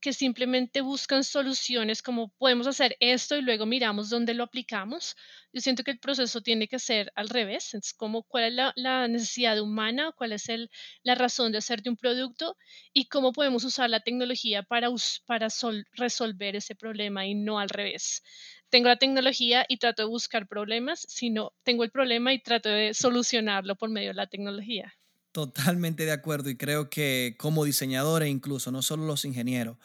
que 0.00 0.12
simplemente 0.12 0.80
buscan 0.80 1.24
soluciones 1.24 2.02
como 2.02 2.28
podemos 2.38 2.66
hacer 2.66 2.96
esto 3.00 3.36
y 3.36 3.42
luego 3.42 3.66
miramos 3.66 4.10
dónde 4.10 4.34
lo 4.34 4.44
aplicamos. 4.44 5.16
Yo 5.52 5.60
siento 5.60 5.82
que 5.82 5.90
el 5.90 5.98
proceso 5.98 6.40
tiene 6.40 6.68
que 6.68 6.78
ser 6.78 7.10
al 7.16 7.28
revés, 7.28 7.74
es 7.74 7.92
como 7.94 8.22
cuál 8.22 8.44
es 8.44 8.72
la, 8.76 9.08
necesidad 9.08 9.60
humana, 9.60 10.12
cuál 10.16 10.32
es 10.32 10.48
el, 10.48 10.70
la 11.02 11.14
razón 11.14 11.50
de 11.52 11.58
hacer 11.58 11.82
de 11.82 11.90
un 11.90 11.96
producto 11.96 12.56
y 12.92 13.08
cómo 13.08 13.32
podemos 13.32 13.64
usar 13.64 13.90
la 13.90 14.00
tecnología 14.00 14.62
para, 14.62 14.88
para 15.26 15.48
resolver 15.92 16.56
ese 16.56 16.74
problema 16.76 17.26
y 17.26 17.34
no 17.34 17.58
al 17.58 17.68
revés 17.70 18.22
tengo 18.70 18.88
la 18.88 18.96
tecnología 18.96 19.64
y 19.68 19.78
trato 19.78 20.02
de 20.02 20.08
buscar 20.08 20.46
problemas, 20.46 21.04
sino 21.08 21.52
tengo 21.62 21.84
el 21.84 21.90
problema 21.90 22.32
y 22.32 22.42
trato 22.42 22.68
de 22.68 22.94
solucionarlo 22.94 23.76
por 23.76 23.90
medio 23.90 24.08
de 24.08 24.14
la 24.14 24.26
tecnología. 24.26 24.94
Totalmente 25.32 26.04
de 26.04 26.12
acuerdo 26.12 26.50
y 26.50 26.56
creo 26.56 26.90
que 26.90 27.36
como 27.38 27.64
diseñadores 27.64 28.28
incluso, 28.28 28.72
no 28.72 28.82
solo 28.82 29.06
los 29.06 29.24
ingenieros, 29.24 29.76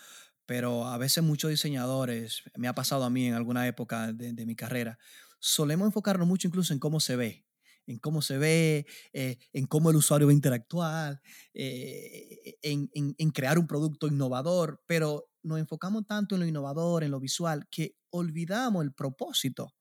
pero 0.46 0.88
a 0.88 0.98
veces 0.98 1.24
muchos 1.24 1.52
diseñadores, 1.52 2.44
me 2.56 2.68
ha 2.68 2.76
pasado 2.76 3.04
a 3.04 3.10
mí 3.10 3.28
en 3.28 3.34
alguna 3.34 3.68
época 3.68 4.12
de, 4.12 4.46
mi 4.46 4.56
carrera, 4.56 4.98
solemos 5.40 5.86
enfocarnos 5.86 6.28
mucho 6.28 6.48
incluso 6.48 6.74
en 6.74 6.80
cómo 6.80 7.00
se 7.00 7.16
ve, 7.16 7.43
en 7.88 8.00
cómo 8.00 8.22
se 8.22 8.38
ve, 8.38 8.86
eh, 9.14 9.38
en 9.54 9.66
cómo 9.68 9.90
el 9.90 9.96
usuario 9.96 10.28
va 10.28 10.32
a 10.32 10.36
interactuar, 10.36 11.22
eh, 11.54 12.58
en, 12.62 12.90
en, 12.94 13.32
crear 13.32 13.60
un 13.60 13.68
producto 13.68 14.08
innovador, 14.08 14.82
pero 14.88 15.30
nos 15.44 15.60
enfocamos 15.60 16.06
tanto 16.08 16.36
en 16.36 16.42
lo 16.42 16.48
innovador, 16.48 17.04
en 17.04 17.12
lo 17.12 17.20
visual, 17.20 17.68
que 17.70 17.96
olvidamos 18.10 18.84
el 18.84 18.94
propósito. 18.94 19.74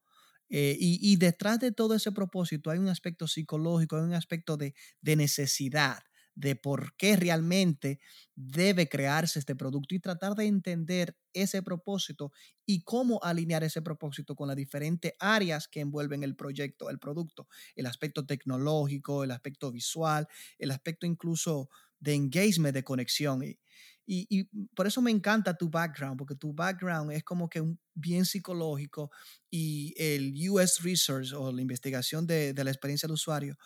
Eh, 0.55 0.77
y, 0.79 1.17
detrás 1.17 1.61
de 1.61 1.73
todo 1.73 1.95
ese 1.95 2.13
propósito 2.13 2.71
hay 2.71 2.79
un 2.79 2.89
aspecto 2.89 3.27
psicológico, 3.27 3.97
hay 3.97 4.03
un 4.03 4.13
aspecto 4.13 4.59
de, 4.59 4.75
de, 5.01 5.17
necesidad, 5.17 6.01
de 6.35 6.57
por 6.57 6.95
qué 6.97 7.17
realmente 7.17 8.01
debe 8.35 8.89
crearse 8.89 9.39
este 9.39 9.55
producto 9.55 9.95
y 9.95 10.01
tratar 10.01 10.35
de 10.35 10.47
entender 10.47 11.17
ese 11.33 11.63
propósito 11.63 12.33
y 12.67 12.83
cómo 12.83 13.21
alinear 13.23 13.65
ese 13.65 13.83
propósito 13.83 14.35
con 14.35 14.49
las 14.49 14.57
diferentes 14.57 15.13
áreas 15.19 15.69
que 15.69 15.81
envuelven 15.81 16.23
el 16.23 16.37
proyecto, 16.37 16.91
el 16.91 16.99
producto, 16.99 17.49
el 17.77 17.87
aspecto 17.87 18.25
tecnológico, 18.27 19.25
el 19.25 19.31
aspecto 19.31 19.71
visual, 19.71 20.27
el 20.59 20.71
aspecto 20.71 21.07
incluso 21.07 21.69
de 22.01 22.15
engagement, 22.15 22.75
de 22.75 22.83
conexión. 22.83 23.43
Y, 23.45 23.59
y, 24.05 24.45
por 24.75 24.87
eso 24.87 25.01
me 25.01 25.13
encanta 25.13 25.57
tu 25.57 25.71
background, 25.71 26.19
porque 26.19 26.35
tu 26.35 26.53
background 26.53 27.13
es 27.13 27.23
como 27.23 27.49
que 27.49 27.61
un 27.61 27.79
bien 27.95 28.25
psicológico 28.25 29.11
y 29.49 29.95
el 29.97 30.35
US 30.51 30.83
Research 30.83 31.33
o 31.33 31.53
la 31.53 31.63
investigación 31.63 32.27
de, 32.27 32.53
de 32.53 32.65
la 32.65 32.71
experiencia 32.71 33.07
del 33.07 33.15
usuario 33.15 33.57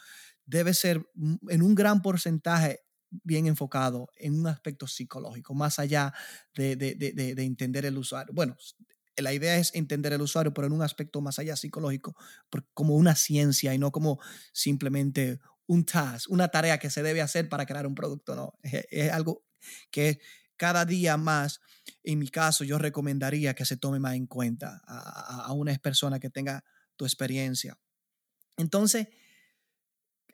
debe 0.46 0.74
ser 0.74 1.06
en 1.48 1.62
un 1.62 1.74
gran 1.74 2.02
porcentaje 2.02 2.80
bien 3.10 3.46
enfocado 3.46 4.08
en 4.16 4.38
un 4.38 4.46
aspecto 4.46 4.86
psicológico, 4.86 5.54
más 5.54 5.78
allá 5.78 6.12
de, 6.54 6.76
de, 6.76 6.94
de, 6.94 7.12
de, 7.12 7.44
entender 7.44 7.86
el 7.86 7.98
usuario. 7.98 8.32
Bueno, 8.34 8.56
la 9.16 9.32
idea 9.32 9.56
es 9.56 9.74
entender 9.74 10.12
el 10.12 10.20
usuario, 10.20 10.52
pero 10.52 10.66
en 10.66 10.72
un 10.72 10.82
aspecto 10.82 11.20
más 11.20 11.38
allá 11.38 11.56
psicológico, 11.56 12.16
como 12.74 12.96
una 12.96 13.14
ciencia 13.14 13.74
y 13.74 13.78
no 13.78 13.92
como 13.92 14.18
simplemente 14.52 15.40
un 15.66 15.84
task, 15.84 16.30
una 16.30 16.48
tarea 16.48 16.78
que 16.78 16.90
se 16.90 17.02
debe 17.02 17.22
hacer 17.22 17.48
para 17.48 17.66
crear 17.66 17.86
un 17.86 17.94
producto, 17.94 18.34
no. 18.34 18.54
es 18.62 19.12
algo 19.12 19.44
que 19.90 20.20
cada 20.56 20.84
día 20.84 21.16
más, 21.16 21.60
en 22.02 22.18
mi 22.18 22.28
caso, 22.28 22.64
yo 22.64 22.78
recomendaría 22.78 23.54
que 23.54 23.64
se 23.64 23.76
tome 23.76 23.98
más 23.98 24.14
en 24.14 24.26
cuenta 24.26 24.80
a, 24.86 25.52
una 25.52 25.74
persona 25.76 26.18
que 26.18 26.30
tenga 26.30 26.64
tu 26.96 27.04
experiencia. 27.04 27.78
Entonces, 28.56 29.08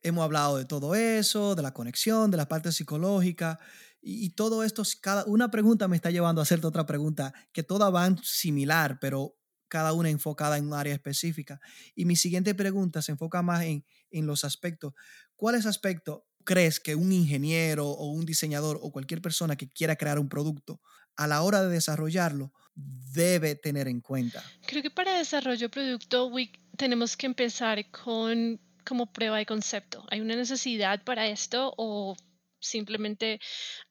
hemos 0.03 0.25
hablado 0.25 0.59
de 0.59 0.65
todo 0.65 0.95
eso, 0.95 1.55
de 1.55 1.63
la 1.63 1.73
conexión, 1.73 2.31
de 2.31 2.37
la 2.37 2.49
parte 2.49 2.73
psicológica 2.73 3.59
y, 4.05 4.31
todo 4.31 4.65
esto, 4.65 4.83
cada 5.01 5.25
una 5.27 5.53
pregunta 5.53 5.87
me 5.87 5.95
está 5.95 6.11
llevando 6.11 6.41
a 6.41 6.43
hacerte 6.43 6.67
otra 6.67 6.87
pregunta 6.87 7.33
que 7.53 7.63
todas 7.63 7.93
van 7.93 8.19
similar, 8.25 8.99
pero 9.01 9.37
cada 9.69 9.93
una 9.93 10.11
enfocada 10.11 10.59
en 10.59 10.67
un 10.67 10.75
área 10.75 10.93
específica. 10.93 11.61
Y 11.95 12.05
mi 12.05 12.17
siguiente 12.17 12.53
pregunta 12.57 13.01
se 13.01 13.13
enfoca 13.13 13.43
más 13.43 13.63
en, 13.63 13.87
en 14.11 14.27
los 14.27 14.45
aspectos. 14.45 14.93
¿Cuáles 15.37 15.67
aspectos 15.67 16.23
crees 16.45 16.81
que 16.81 16.97
un 16.97 17.13
ingeniero 17.13 17.87
o 17.87 18.11
un 18.11 18.27
diseñador 18.27 18.81
o 18.83 18.91
cualquier 18.91 19.23
persona 19.23 19.55
que 19.55 19.69
quiera 19.69 19.95
crear 19.95 20.19
un 20.19 20.29
producto 20.29 20.81
a 21.15 21.29
la 21.29 21.43
hora 21.43 21.63
de 21.63 21.69
desarrollarlo 21.69 22.53
debe 22.75 23.55
tener 23.55 23.87
en 23.87 24.01
cuenta? 24.01 24.43
Creo 24.67 24.83
que 24.83 24.91
para 24.91 25.17
desarrollo 25.17 25.61
de 25.61 25.69
producto 25.69 26.29
tenemos 26.77 27.17
que 27.17 27.27
empezar 27.27 27.89
con 27.93 28.61
como 28.85 29.12
prueba 29.12 29.39
de 29.39 29.47
concepto. 29.47 30.05
¿Hay 30.11 30.21
una 30.21 30.37
necesidad 30.37 31.03
para 31.05 31.29
esto 31.29 31.75
o 31.77 32.17
simplemente 32.61 33.41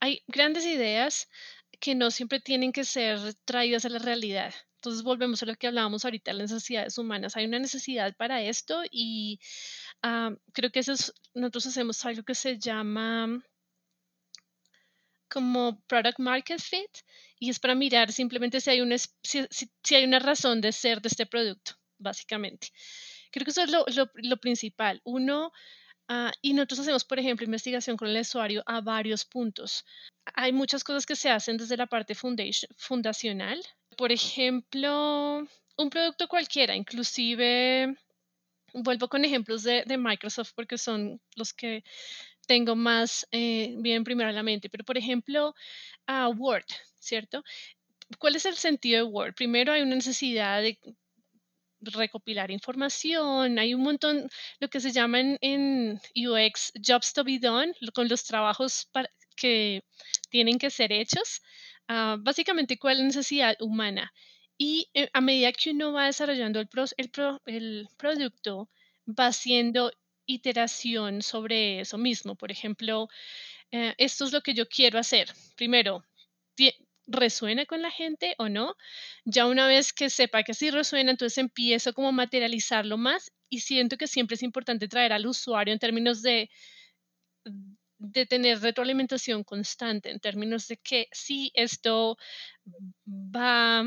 hay 0.00 0.22
grandes 0.26 0.64
ideas 0.66 1.28
que 1.80 1.94
no 1.94 2.10
siempre 2.10 2.40
tienen 2.40 2.72
que 2.72 2.84
ser 2.84 3.18
traídas 3.44 3.84
a 3.84 3.88
la 3.88 3.98
realidad? 3.98 4.54
Entonces 4.76 5.04
volvemos 5.04 5.42
a 5.42 5.46
lo 5.46 5.54
que 5.54 5.68
hablábamos 5.68 6.04
ahorita, 6.04 6.32
las 6.32 6.50
necesidades 6.50 6.98
humanas. 6.98 7.36
Hay 7.36 7.44
una 7.46 7.60
necesidad 7.60 8.16
para 8.16 8.42
esto 8.42 8.82
y 8.90 9.38
creo 10.52 10.70
que 10.72 10.80
eso 10.80 10.94
nosotros 11.34 11.66
hacemos 11.66 12.04
algo 12.04 12.24
que 12.24 12.34
se 12.34 12.58
llama 12.58 13.44
como 15.28 15.80
product 15.86 16.18
market 16.18 16.60
fit 16.60 16.90
y 17.38 17.48
es 17.48 17.58
para 17.58 17.74
mirar 17.74 18.12
simplemente 18.12 18.60
si 18.60 18.70
hay 18.70 18.80
una, 18.80 18.96
si, 18.98 19.94
hay 19.94 20.04
una 20.04 20.18
razón 20.18 20.60
de 20.60 20.72
ser 20.72 21.00
de 21.00 21.08
este 21.08 21.26
producto, 21.26 21.72
básicamente. 21.98 22.68
Creo 23.32 23.44
que 23.44 23.50
eso 23.50 23.62
es 23.62 23.70
lo, 23.70 23.84
lo, 24.14 24.36
principal. 24.36 25.00
Uno, 25.04 25.52
ah, 26.08 26.30
y 26.42 26.52
nosotros 26.52 26.80
hacemos, 26.80 27.04
por 27.04 27.18
ejemplo, 27.18 27.44
investigación 27.44 27.96
con 27.96 28.08
el 28.08 28.20
usuario 28.20 28.62
a 28.66 28.80
varios 28.80 29.24
puntos. 29.24 29.84
Hay 30.34 30.52
muchas 30.52 30.84
cosas 30.84 31.06
que 31.06 31.16
se 31.16 31.30
hacen 31.30 31.56
desde 31.56 31.76
la 31.76 31.86
parte 31.86 32.14
fundacional, 32.14 33.60
por 33.96 34.12
ejemplo, 34.12 35.46
un 35.76 35.90
producto 35.90 36.28
cualquiera, 36.28 36.76
inclusive 36.76 37.96
vuelvo 38.74 39.08
con 39.08 39.24
ejemplos 39.24 39.62
de, 39.62 39.84
Microsoft 39.98 40.52
porque 40.54 40.78
son 40.78 41.20
los 41.36 41.52
que 41.52 41.84
tengo 42.46 42.74
más 42.74 43.26
eh, 43.30 43.74
bien 43.78 44.04
primero 44.04 44.30
en 44.30 44.36
la 44.36 44.42
mente. 44.42 44.68
Pero, 44.68 44.84
por 44.84 44.98
ejemplo, 44.98 45.54
a 46.06 46.28
Word, 46.28 46.66
¿cierto? 46.98 47.44
¿Cuál 48.18 48.36
es 48.36 48.46
el 48.46 48.56
sentido 48.56 49.04
de 49.04 49.10
Word? 49.10 49.34
Primero 49.34 49.72
hay 49.72 49.82
una 49.82 49.94
necesidad 49.96 50.62
de 50.62 50.78
recopilar 51.82 52.50
información, 52.50 53.58
hay 53.58 53.74
un 53.74 53.82
montón, 53.82 54.28
lo 54.60 54.68
que 54.68 54.80
se 54.80 54.92
llama 54.92 55.20
en, 55.40 56.00
UX, 56.14 56.72
jobs 56.86 57.12
to 57.12 57.24
be 57.24 57.38
done, 57.38 57.72
con 57.94 58.08
los 58.08 58.24
trabajos 58.24 58.88
que 59.36 59.82
tienen 60.30 60.58
que 60.58 60.70
ser 60.70 60.92
hechos. 60.92 61.42
Ah, 61.88 62.16
básicamente, 62.20 62.78
¿cuál 62.78 62.94
es 62.94 62.98
la 63.00 63.06
necesidad 63.06 63.56
humana? 63.60 64.12
Y 64.58 64.88
eh, 64.94 65.08
a 65.12 65.20
medida 65.20 65.52
que 65.52 65.70
uno 65.70 65.92
va 65.92 66.06
desarrollando 66.06 66.60
el, 66.60 66.68
el, 67.46 67.88
producto, 67.96 68.70
va 69.06 69.26
haciendo 69.26 69.92
iteración 70.26 71.22
sobre 71.22 71.80
eso 71.80 71.98
mismo. 71.98 72.36
Por 72.36 72.52
ejemplo, 72.52 73.08
eh, 73.72 73.94
esto 73.98 74.24
es 74.24 74.32
lo 74.32 74.42
que 74.42 74.54
yo 74.54 74.68
quiero 74.68 74.98
hacer. 74.98 75.28
Primero, 75.56 76.04
resuena 77.06 77.66
con 77.66 77.82
la 77.82 77.90
gente 77.90 78.34
o 78.38 78.48
no. 78.48 78.76
Ya 79.24 79.46
una 79.46 79.66
vez 79.66 79.92
que 79.92 80.10
sepa 80.10 80.42
que 80.42 80.54
sí 80.54 80.70
resuena, 80.70 81.10
entonces 81.10 81.38
empiezo 81.38 81.92
como 81.92 82.08
a 82.08 82.12
materializarlo 82.12 82.96
más 82.96 83.32
y 83.48 83.60
siento 83.60 83.96
que 83.96 84.06
siempre 84.06 84.34
es 84.34 84.42
importante 84.42 84.88
traer 84.88 85.12
al 85.12 85.26
usuario 85.26 85.72
en 85.72 85.78
términos 85.78 86.22
de, 86.22 86.50
de 87.98 88.26
tener 88.26 88.60
retroalimentación 88.60 89.44
constante, 89.44 90.10
en 90.10 90.20
términos 90.20 90.68
de 90.68 90.76
que 90.78 91.08
si 91.12 91.50
esto 91.54 92.16
va 93.06 93.84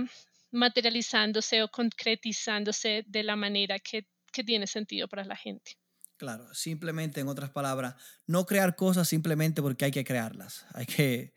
materializándose 0.51 1.63
o 1.63 1.69
concretizándose 1.69 3.03
de 3.07 3.23
la 3.23 3.35
manera 3.35 3.79
que, 3.79 4.07
que 4.31 4.43
tiene 4.43 4.67
sentido 4.67 5.07
para 5.07 5.25
la 5.25 5.35
gente. 5.35 5.77
Claro, 6.17 6.53
simplemente, 6.53 7.19
en 7.19 7.27
otras 7.27 7.49
palabras, 7.49 7.95
no 8.25 8.45
crear 8.45 8.75
cosas 8.75 9.07
simplemente 9.07 9.61
porque 9.61 9.85
hay 9.85 9.91
que 9.91 10.05
crearlas. 10.05 10.65
Hay 10.73 10.85
que 10.85 11.33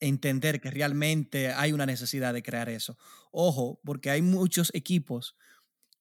entender 0.00 0.60
que 0.60 0.70
realmente 0.70 1.52
hay 1.52 1.72
una 1.72 1.86
necesidad 1.86 2.34
de 2.34 2.42
crear 2.42 2.68
eso. 2.68 2.96
Ojo, 3.32 3.80
porque 3.84 4.10
hay 4.10 4.22
muchos 4.22 4.70
equipos 4.74 5.36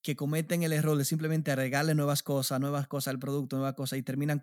que 0.01 0.15
cometen 0.15 0.61
el 0.61 0.71
error 0.71 0.97
de 0.97 1.05
simplemente 1.05 1.51
agregarle 1.51 1.95
nuevas 1.95 2.21
cosas, 2.21 2.59
nuevas 2.59 2.87
cosas 2.87 3.13
al 3.13 3.19
producto, 3.19 3.55
nuevas 3.55 3.73
cosas 3.73 3.97
y 3.97 4.03
terminan 4.03 4.39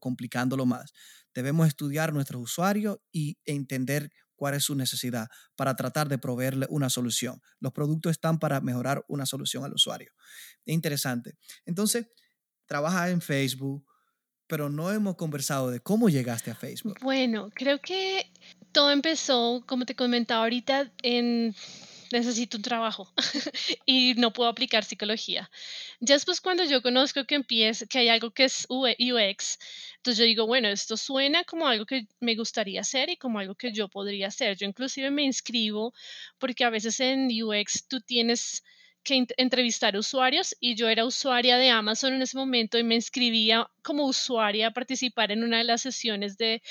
complicándolo 0.00 0.66
más. 0.66 0.92
Debemos 1.32 1.68
estudiar 1.68 2.12
nuestros 2.12 2.42
usuarios 2.42 2.98
y 3.12 3.38
entender 3.44 4.10
cuál 4.34 4.54
es 4.54 4.64
su 4.64 4.74
necesidad 4.74 5.28
para 5.54 5.76
tratar 5.76 6.08
de 6.08 6.18
proveerle 6.18 6.66
una 6.70 6.90
solución. 6.90 7.40
Los 7.60 7.72
productos 7.72 8.10
están 8.10 8.38
para 8.38 8.60
mejorar 8.60 9.04
una 9.06 9.24
solución 9.24 9.64
al 9.64 9.74
usuario. 9.74 10.10
Es 10.64 10.74
interesante. 10.74 11.36
Entonces, 11.64 12.08
trabaja 12.66 13.10
en 13.10 13.20
Facebook, 13.20 13.86
pero 14.50 14.68
no 14.68 14.90
hemos 14.90 15.14
conversado 15.14 15.70
de 15.70 15.78
cómo 15.78 16.08
llegaste 16.08 16.50
a 16.50 16.56
Facebook. 16.56 16.98
Bueno, 17.00 17.50
creo 17.54 17.80
que 17.80 18.26
todo 18.72 18.90
empezó, 18.90 19.62
como 19.64 19.86
te 19.86 19.94
comentaba 19.94 20.42
ahorita, 20.42 20.90
en 21.02 21.54
necesito 22.12 22.56
un 22.56 22.64
trabajo 22.64 23.12
y 23.86 24.14
no 24.14 24.32
puedo 24.32 24.50
aplicar 24.50 24.84
psicología. 24.84 25.48
Ya 26.00 26.16
después 26.16 26.40
cuando 26.40 26.64
yo 26.64 26.82
conozco 26.82 27.24
que 27.24 27.36
empieza, 27.36 27.86
que 27.86 28.00
hay 28.00 28.08
algo 28.08 28.32
que 28.32 28.44
es 28.44 28.66
UX, 28.68 29.58
entonces 29.98 30.18
yo 30.18 30.24
digo, 30.24 30.46
bueno, 30.48 30.66
esto 30.68 30.96
suena 30.96 31.44
como 31.44 31.68
algo 31.68 31.86
que 31.86 32.08
me 32.18 32.34
gustaría 32.34 32.80
hacer 32.80 33.10
y 33.10 33.16
como 33.16 33.38
algo 33.38 33.54
que 33.54 33.72
yo 33.72 33.86
podría 33.88 34.26
hacer. 34.26 34.56
Yo 34.56 34.66
inclusive 34.66 35.12
me 35.12 35.22
inscribo 35.22 35.94
porque 36.38 36.64
a 36.64 36.70
veces 36.70 36.98
en 36.98 37.28
UX 37.30 37.86
tú 37.86 38.00
tienes 38.00 38.64
que 39.02 39.26
entrevistar 39.36 39.96
usuarios 39.96 40.54
y 40.60 40.74
yo 40.74 40.88
era 40.88 41.04
usuaria 41.04 41.56
de 41.58 41.70
Amazon 41.70 42.14
en 42.14 42.22
ese 42.22 42.36
momento 42.36 42.78
y 42.78 42.84
me 42.84 42.94
inscribía 42.94 43.68
como 43.82 44.06
usuaria 44.06 44.68
a 44.68 44.72
participar 44.72 45.32
en 45.32 45.44
una 45.44 45.58
de 45.58 45.64
las 45.64 45.82
sesiones 45.82 46.36
de 46.36 46.62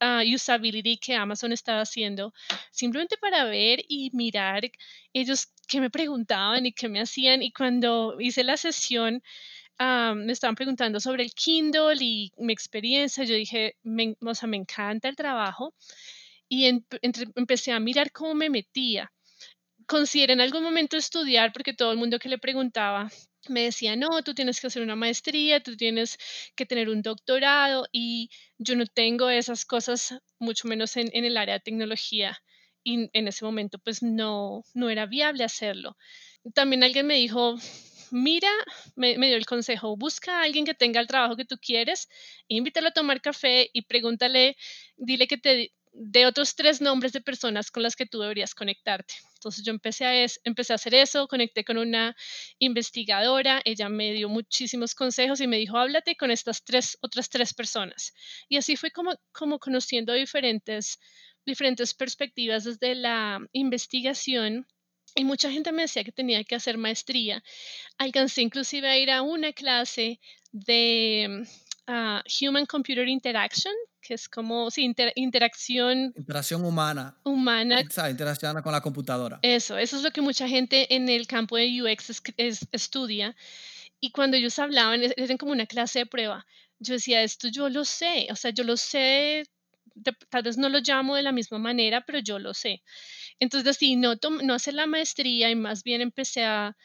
uh, 0.00 0.34
usability 0.34 0.96
que 0.98 1.14
Amazon 1.14 1.52
estaba 1.52 1.80
haciendo, 1.82 2.32
simplemente 2.70 3.16
para 3.16 3.44
ver 3.44 3.84
y 3.88 4.10
mirar 4.12 4.70
ellos 5.12 5.48
qué 5.68 5.80
me 5.80 5.90
preguntaban 5.90 6.66
y 6.66 6.72
qué 6.72 6.88
me 6.88 7.00
hacían. 7.00 7.42
Y 7.42 7.52
cuando 7.52 8.16
hice 8.20 8.44
la 8.44 8.56
sesión, 8.56 9.22
uh, 9.80 10.14
me 10.14 10.32
estaban 10.32 10.54
preguntando 10.56 11.00
sobre 11.00 11.24
el 11.24 11.32
Kindle 11.32 11.96
y 12.00 12.32
mi 12.38 12.52
experiencia. 12.52 13.24
Yo 13.24 13.34
dije, 13.34 13.76
me, 13.82 14.16
o 14.20 14.34
sea, 14.34 14.48
me 14.48 14.56
encanta 14.56 15.08
el 15.08 15.16
trabajo. 15.16 15.74
Y 16.48 16.66
empecé 17.00 17.72
a 17.72 17.80
mirar 17.80 18.12
cómo 18.12 18.34
me 18.34 18.50
metía 18.50 19.10
considera 19.86 20.32
en 20.32 20.40
algún 20.40 20.62
momento 20.62 20.96
estudiar, 20.96 21.52
porque 21.52 21.74
todo 21.74 21.92
el 21.92 21.98
mundo 21.98 22.18
que 22.18 22.28
le 22.28 22.38
preguntaba 22.38 23.10
me 23.48 23.62
decía, 23.64 23.96
no, 23.96 24.22
tú 24.22 24.34
tienes 24.34 24.60
que 24.60 24.68
hacer 24.68 24.82
una 24.82 24.96
maestría, 24.96 25.62
tú 25.62 25.76
tienes 25.76 26.18
que 26.54 26.66
tener 26.66 26.88
un 26.88 27.02
doctorado 27.02 27.86
y 27.92 28.30
yo 28.58 28.76
no 28.76 28.86
tengo 28.86 29.30
esas 29.30 29.64
cosas, 29.64 30.14
mucho 30.38 30.68
menos 30.68 30.96
en, 30.96 31.10
el 31.12 31.36
área 31.36 31.54
de 31.54 31.60
tecnología. 31.60 32.40
Y 32.84 33.10
en 33.12 33.28
ese 33.28 33.44
momento 33.44 33.78
pues 33.78 34.02
no, 34.02 34.64
no 34.74 34.90
era 34.90 35.06
viable 35.06 35.44
hacerlo. 35.44 35.96
También 36.54 36.82
alguien 36.82 37.06
me 37.06 37.14
dijo, 37.14 37.56
mira, 38.10 38.50
me, 38.96 39.18
me, 39.18 39.28
dio 39.28 39.36
el 39.36 39.46
consejo, 39.46 39.96
busca 39.96 40.40
a 40.40 40.42
alguien 40.44 40.64
que 40.64 40.74
tenga 40.74 41.00
el 41.00 41.06
trabajo 41.06 41.36
que 41.36 41.44
tú 41.44 41.56
quieres, 41.58 42.08
invítalo 42.48 42.88
a 42.88 42.92
tomar 42.92 43.20
café 43.20 43.70
y 43.72 43.82
pregúntale, 43.82 44.56
dile 44.96 45.26
que 45.26 45.38
te 45.38 45.72
de 45.92 46.24
otros 46.26 46.54
tres 46.54 46.80
nombres 46.80 47.12
de 47.12 47.20
personas 47.20 47.70
con 47.70 47.82
las 47.82 47.96
que 47.96 48.06
tú 48.06 48.20
deberías 48.20 48.54
conectarte. 48.54 49.14
Entonces 49.34 49.64
yo 49.64 49.72
empecé 49.72 50.06
a, 50.06 50.26
empecé 50.44 50.72
a 50.72 50.76
hacer 50.76 50.94
eso, 50.94 51.28
conecté 51.28 51.64
con 51.64 51.76
una 51.76 52.16
investigadora, 52.58 53.60
ella 53.64 53.88
me 53.88 54.12
dio 54.12 54.28
muchísimos 54.28 54.94
consejos 54.94 55.40
y 55.40 55.46
me 55.46 55.58
dijo, 55.58 55.76
háblate 55.76 56.16
con 56.16 56.30
estas 56.30 56.64
tres, 56.64 56.96
otras 57.02 57.28
tres 57.28 57.52
personas. 57.52 58.14
Y 58.48 58.56
así 58.56 58.76
fue 58.76 58.90
como, 58.90 59.14
como 59.32 59.58
conociendo 59.58 60.14
diferentes, 60.14 60.98
diferentes 61.44 61.92
perspectivas 61.92 62.64
desde 62.64 62.94
la 62.94 63.40
investigación 63.52 64.66
y 65.14 65.24
mucha 65.24 65.50
gente 65.50 65.72
me 65.72 65.82
decía 65.82 66.04
que 66.04 66.12
tenía 66.12 66.42
que 66.44 66.54
hacer 66.54 66.78
maestría. 66.78 67.42
Alcancé 67.98 68.42
inclusive 68.42 68.88
a 68.88 68.96
ir 68.96 69.10
a 69.10 69.22
una 69.22 69.52
clase 69.52 70.20
de 70.52 71.44
ah, 71.86 72.22
Human 72.40 72.64
Computer 72.64 73.06
Interaction, 73.06 73.74
que 74.02 74.14
es 74.14 74.28
como 74.28 74.70
sí, 74.70 74.92
interacción. 75.14 76.12
Interacción 76.16 76.64
humana. 76.64 77.16
Humana. 77.22 77.80
Exacto, 77.80 78.10
interacción 78.10 78.60
con 78.60 78.72
la 78.72 78.80
computadora. 78.80 79.38
Eso, 79.42 79.78
eso 79.78 79.96
es 79.96 80.02
lo 80.02 80.10
que 80.10 80.20
mucha 80.20 80.48
gente 80.48 80.94
en 80.94 81.08
el 81.08 81.26
campo 81.26 81.56
de 81.56 81.82
UX 81.82 82.20
estudia. 82.72 83.34
Y 84.00 84.10
cuando 84.10 84.36
ellos 84.36 84.58
hablaban, 84.58 85.00
eran 85.16 85.38
como 85.38 85.52
una 85.52 85.66
clase 85.66 86.00
de 86.00 86.06
prueba. 86.06 86.44
Yo 86.80 86.94
decía, 86.94 87.22
esto 87.22 87.48
yo 87.48 87.68
lo 87.68 87.84
sé, 87.84 88.26
o 88.30 88.36
sea, 88.36 88.50
yo 88.50 88.64
lo 88.64 88.76
sé, 88.76 89.44
tal 90.28 90.42
vez 90.42 90.58
no 90.58 90.68
lo 90.68 90.80
llamo 90.80 91.14
de 91.14 91.22
la 91.22 91.30
misma 91.30 91.58
manera, 91.58 92.04
pero 92.04 92.18
yo 92.18 92.40
lo 92.40 92.52
sé. 92.52 92.82
Entonces, 93.38 93.70
así, 93.70 93.94
no, 93.94 94.14
no 94.42 94.54
hacer 94.54 94.74
la 94.74 94.86
maestría 94.86 95.50
y 95.50 95.54
más 95.54 95.84
bien 95.84 96.00
empecé 96.00 96.44
a 96.44 96.76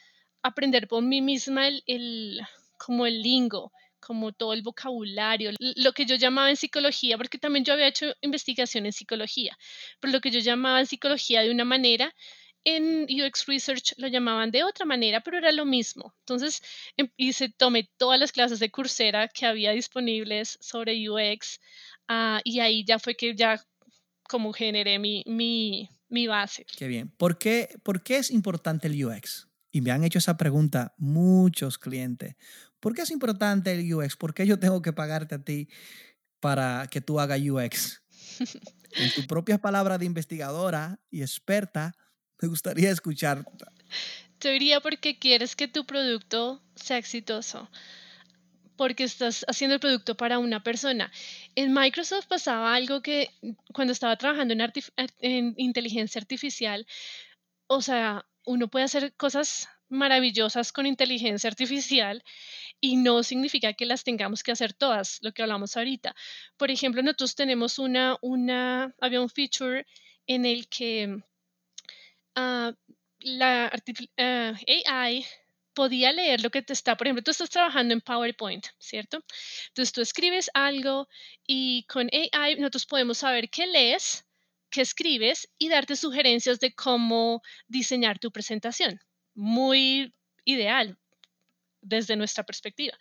aprender 0.43 0.87
por 0.87 1.01
mí 1.01 1.21
misma 1.21 1.67
el, 1.67 1.83
el 1.87 2.41
como 2.77 3.07
el 3.07 3.23
lingo, 3.23 3.71
como 4.07 4.31
todo 4.31 4.53
el 4.53 4.61
vocabulario, 4.61 5.51
lo 5.59 5.91
que 5.91 6.05
yo 6.05 6.15
llamaba 6.15 6.49
en 6.49 6.55
psicología, 6.55 7.17
porque 7.17 7.37
también 7.37 7.65
yo 7.65 7.73
había 7.73 7.87
hecho 7.87 8.05
investigación 8.21 8.85
en 8.85 8.93
psicología, 8.93 9.57
pero 9.99 10.13
lo 10.13 10.21
que 10.21 10.31
yo 10.31 10.39
llamaba 10.39 10.79
en 10.79 10.85
psicología 10.85 11.41
de 11.41 11.51
una 11.51 11.65
manera, 11.65 12.15
en 12.63 13.03
UX 13.03 13.45
Research 13.47 13.93
lo 13.97 14.07
llamaban 14.07 14.49
de 14.49 14.63
otra 14.63 14.85
manera, 14.85 15.19
pero 15.19 15.37
era 15.37 15.51
lo 15.51 15.65
mismo. 15.65 16.13
Entonces 16.19 16.61
em, 16.95 17.09
hice, 17.17 17.49
tomé 17.49 17.89
todas 17.97 18.17
las 18.17 18.31
clases 18.31 18.59
de 18.59 18.71
Coursera 18.71 19.27
que 19.27 19.45
había 19.45 19.71
disponibles 19.71 20.57
sobre 20.61 21.09
UX 21.09 21.59
ah, 22.07 22.39
y 22.45 22.61
ahí 22.61 22.85
ya 22.85 22.99
fue 22.99 23.15
que 23.15 23.35
ya 23.35 23.61
como 24.23 24.53
generé 24.53 24.99
mi, 24.99 25.23
mi, 25.25 25.89
mi 26.07 26.27
base. 26.27 26.65
Qué 26.77 26.87
bien. 26.87 27.09
¿Por 27.09 27.37
qué, 27.37 27.67
¿Por 27.83 28.03
qué 28.03 28.17
es 28.19 28.31
importante 28.31 28.87
el 28.87 29.05
UX? 29.05 29.46
Y 29.77 29.81
me 29.81 29.91
han 29.91 30.03
hecho 30.03 30.17
esa 30.17 30.37
pregunta 30.37 30.95
muchos 30.97 31.77
clientes. 31.77 32.35
¿Por 32.79 32.95
qué 32.95 33.03
es 33.03 33.11
importante 33.11 33.71
el 33.71 33.93
UX? 33.93 34.15
¿Por 34.15 34.33
qué 34.33 34.47
yo 34.47 34.57
tengo 34.57 34.81
que 34.81 34.91
pagarte 34.91 35.35
a 35.35 35.43
ti 35.43 35.69
para 36.39 36.87
que 36.89 36.99
tú 36.99 37.19
hagas 37.19 37.39
UX? 37.39 38.01
en 38.39 39.13
tus 39.13 39.27
propias 39.27 39.59
palabras 39.59 39.99
de 39.99 40.05
investigadora 40.05 40.99
y 41.11 41.21
experta, 41.21 41.93
me 42.41 42.47
gustaría 42.47 42.89
escuchar. 42.89 43.45
Te 44.39 44.49
diría 44.49 44.81
porque 44.81 45.19
quieres 45.19 45.55
que 45.55 45.67
tu 45.67 45.85
producto 45.85 46.63
sea 46.75 46.97
exitoso, 46.97 47.69
porque 48.77 49.03
estás 49.03 49.45
haciendo 49.47 49.75
el 49.75 49.79
producto 49.79 50.17
para 50.17 50.39
una 50.39 50.63
persona. 50.63 51.11
En 51.53 51.71
Microsoft 51.71 52.25
pasaba 52.25 52.73
algo 52.73 53.03
que 53.03 53.29
cuando 53.75 53.93
estaba 53.93 54.15
trabajando 54.15 54.55
en, 54.55 54.71
en 55.19 55.53
inteligencia 55.57 56.19
artificial, 56.19 56.87
o 57.67 57.83
sea, 57.83 58.25
uno 58.47 58.69
puede 58.69 58.85
hacer 58.85 59.13
cosas 59.15 59.69
maravillosas 59.89 60.71
con 60.71 60.85
inteligencia 60.85 61.49
artificial 61.49 62.23
y 62.79 62.95
no 62.95 63.23
significa 63.23 63.73
que 63.73 63.85
las 63.85 64.03
tengamos 64.03 64.43
que 64.43 64.51
hacer 64.51 64.73
todas, 64.73 65.19
lo 65.21 65.33
que 65.33 65.41
hablamos 65.41 65.77
ahorita. 65.77 66.15
Por 66.57 66.71
ejemplo, 66.71 67.01
nosotros 67.01 67.35
tenemos 67.35 67.77
una, 67.77 68.17
una 68.21 68.95
había 69.01 69.21
un 69.21 69.29
feature 69.29 69.85
en 70.27 70.45
el 70.45 70.67
que 70.67 71.17
uh, 72.35 72.71
la 73.19 73.71
uh, 73.73 74.05
ah, 74.17 74.53
AI 74.85 75.25
podía 75.73 76.11
leer 76.11 76.41
lo 76.41 76.49
que 76.49 76.61
te 76.63 76.73
está, 76.73 76.97
por 76.97 77.05
ejemplo, 77.07 77.23
tú 77.23 77.31
estás 77.31 77.49
trabajando 77.49 77.93
en 77.93 78.01
PowerPoint, 78.01 78.65
¿cierto? 78.79 79.23
Entonces 79.67 79.93
tú 79.93 80.01
escribes 80.01 80.49
algo 80.53 81.07
y 81.45 81.83
con 81.83 82.09
AI 82.11 82.55
nosotros 82.55 82.85
podemos 82.87 83.19
saber 83.19 83.49
qué 83.49 83.67
lees, 83.67 84.25
qué 84.69 84.81
escribes 84.81 85.49
y 85.57 85.69
darte 85.69 85.95
sugerencias 85.95 86.59
de 86.59 86.73
cómo 86.73 87.41
diseñar 87.67 88.19
tu 88.19 88.31
presentación. 88.31 88.99
Muy 89.33 90.13
ideal 90.45 90.97
desde 91.81 92.15
nuestra 92.15 92.43
perspectiva. 92.43 92.97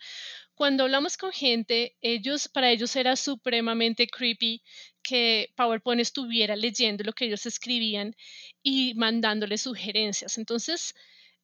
Cuando 0.55 0.83
hablamos 0.83 1.17
con 1.17 1.31
gente, 1.31 1.95
ellos, 2.01 2.47
para 2.47 2.71
ellos 2.71 2.95
era 2.95 3.15
supremamente 3.15 4.07
creepy 4.07 4.63
que 5.03 5.53
PowerPoint 5.55 6.01
estuviera 6.01 6.55
leyendo 6.55 7.03
lo 7.03 7.13
que 7.13 7.25
ellos 7.25 7.45
escribían 7.45 8.15
y 8.63 8.93
mandándole 8.95 9.57
sugerencias. 9.57 10.37
Entonces, 10.37 10.95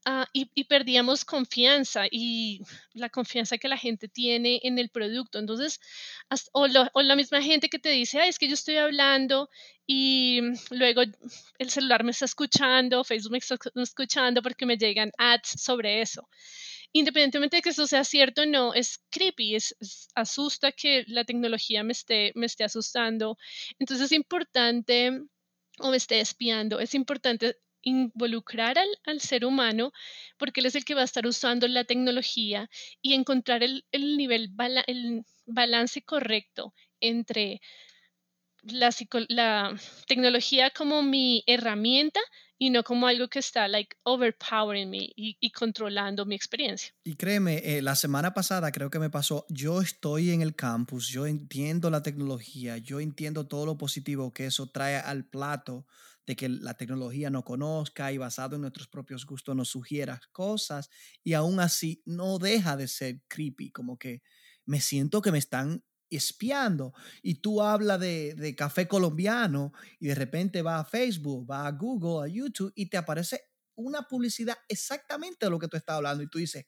Ah, 0.06 0.28
y, 0.34 0.64
perdíamos 0.66 1.24
confianza 1.24 2.06
y 2.12 2.62
la 2.94 3.10
confianza 3.10 3.58
que 3.58 3.70
la 3.70 3.78
gente 3.78 4.10
tiene 4.10 4.60
en 4.64 4.78
el 4.78 4.90
producto. 4.90 5.40
Entonces, 5.40 5.80
o, 6.52 6.68
la 6.68 7.16
misma 7.16 7.42
gente 7.42 7.70
que 7.70 7.80
te 7.80 7.90
dice, 7.90 8.20
Ay, 8.20 8.30
es 8.30 8.38
que 8.38 8.50
yo 8.50 8.54
estoy 8.54 8.76
hablando 8.78 9.50
y 9.88 10.42
luego 10.72 11.04
el 11.58 11.70
celular 11.70 12.04
me 12.04 12.12
está 12.12 12.26
escuchando, 12.26 13.04
Facebook 13.06 13.32
me 13.32 13.38
está 13.38 13.58
escuchando 13.76 14.42
porque 14.42 14.66
me 14.66 14.78
llegan 14.78 15.12
ads 15.18 15.62
sobre 15.62 16.02
eso. 16.02 16.28
Independientemente 16.92 17.58
de 17.58 17.62
que 17.62 17.70
eso 17.70 17.88
sea 17.88 18.04
cierto 18.04 18.42
o 18.44 18.46
no, 18.46 18.74
es 18.74 19.02
creepy, 19.10 19.56
es, 19.56 19.76
asusta 20.16 20.72
que 20.74 21.06
la 21.08 21.24
tecnología 21.24 21.84
me 21.84 21.94
esté, 21.94 22.34
me 22.36 22.46
esté 22.46 22.66
asustando. 22.66 23.38
Entonces 23.80 24.08
es 24.08 24.12
importante 24.12 25.24
o 25.80 25.90
me 25.90 25.98
esté 25.98 26.20
espiando, 26.20 26.80
es 26.80 26.94
importante 26.94 27.58
involucrar 27.84 28.78
al, 29.06 29.20
ser 29.20 29.46
humano, 29.46 29.92
porque 30.38 30.60
él 30.60 30.66
es 30.66 30.76
el 30.76 30.86
que 30.86 30.96
va 30.96 31.02
a 31.02 31.06
estar 31.06 31.28
usando 31.28 31.68
la 31.68 31.84
tecnología 31.84 32.70
y 33.02 33.14
encontrar 33.14 33.64
el, 33.64 33.84
nivel, 33.92 34.52
el 34.88 35.24
balance 35.46 36.02
correcto 36.02 36.74
entre 37.00 37.62
la, 38.64 38.90
la, 39.30 39.76
tecnología 40.08 40.72
como 40.72 41.04
mi 41.04 41.44
herramienta 41.46 42.20
y 42.58 42.70
no 42.70 42.84
como 42.84 43.08
algo 43.08 43.28
que 43.28 43.40
está 43.40 43.68
like 43.68 43.96
overpowering 44.04 44.90
me 44.90 45.10
y, 45.16 45.52
controlando 45.52 46.26
mi 46.26 46.36
experiencia. 46.36 46.94
Y 47.04 47.16
créeme, 47.16 47.58
eh, 47.58 47.82
la 47.82 47.96
semana 47.96 48.34
pasada 48.34 48.72
creo 48.72 48.90
que 48.90 49.00
me 49.00 49.10
pasó, 49.10 49.46
yo 49.50 49.82
estoy 49.82 50.30
en 50.30 50.42
el 50.42 50.56
campus, 50.56 51.10
yo 51.10 51.26
entiendo 51.26 51.90
la 51.90 52.02
tecnología, 52.02 52.78
yo 52.78 53.02
entiendo 53.02 53.48
todo 53.48 53.66
lo 53.66 53.78
positivo 53.78 54.32
que 54.32 54.46
eso 54.46 54.68
trae 54.68 54.96
al 54.96 55.26
plato 55.26 55.86
de 56.26 56.36
que 56.36 56.50
la 56.50 56.76
tecnología 56.76 57.30
no 57.30 57.44
conozca 57.44 58.12
y 58.12 58.18
basado 58.18 58.56
en 58.56 58.62
nuestros 58.62 58.88
propios 58.88 59.26
gustos 59.26 59.56
nos 59.56 59.70
sugiera 59.70 60.20
cosas 60.32 60.90
y 61.24 61.34
aún 61.34 61.60
así 61.60 62.02
no 62.06 62.40
deja 62.40 62.78
de 62.78 62.88
ser 62.88 63.22
creepy, 63.28 63.72
como 63.72 63.98
que 63.98 64.22
me 64.66 64.80
siento 64.80 65.22
que 65.22 65.32
me 65.32 65.38
están 65.38 65.84
espiando. 66.10 66.94
Y 67.22 67.36
tú 67.36 67.62
hablas 67.62 68.00
de, 68.00 68.36
de 68.36 68.56
café 68.56 68.88
colombiano 68.88 69.74
y 70.00 70.08
de 70.08 70.16
repente 70.16 70.62
va 70.62 70.80
a 70.80 70.86
Facebook, 70.86 71.50
va 71.50 71.68
a 71.68 71.72
Google, 71.72 72.30
a 72.30 72.34
YouTube 72.34 72.72
y 72.76 72.90
te 72.90 72.98
aparece 72.98 73.42
una 73.76 74.04
publicidad 74.04 74.58
exactamente 74.68 75.46
de 75.46 75.50
lo 75.50 75.60
que 75.60 75.68
tú 75.68 75.78
estás 75.78 75.96
hablando 75.96 76.24
y 76.24 76.28
tú 76.28 76.38
dices, 76.38 76.66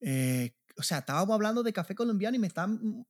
eh, 0.00 0.54
o 0.76 0.82
sea, 0.82 0.98
estábamos 0.98 1.34
hablando 1.34 1.62
de 1.62 1.72
café 1.72 1.94
colombiano 1.94 2.36
y 2.36 2.38
me 2.38 2.46
están 2.46 3.04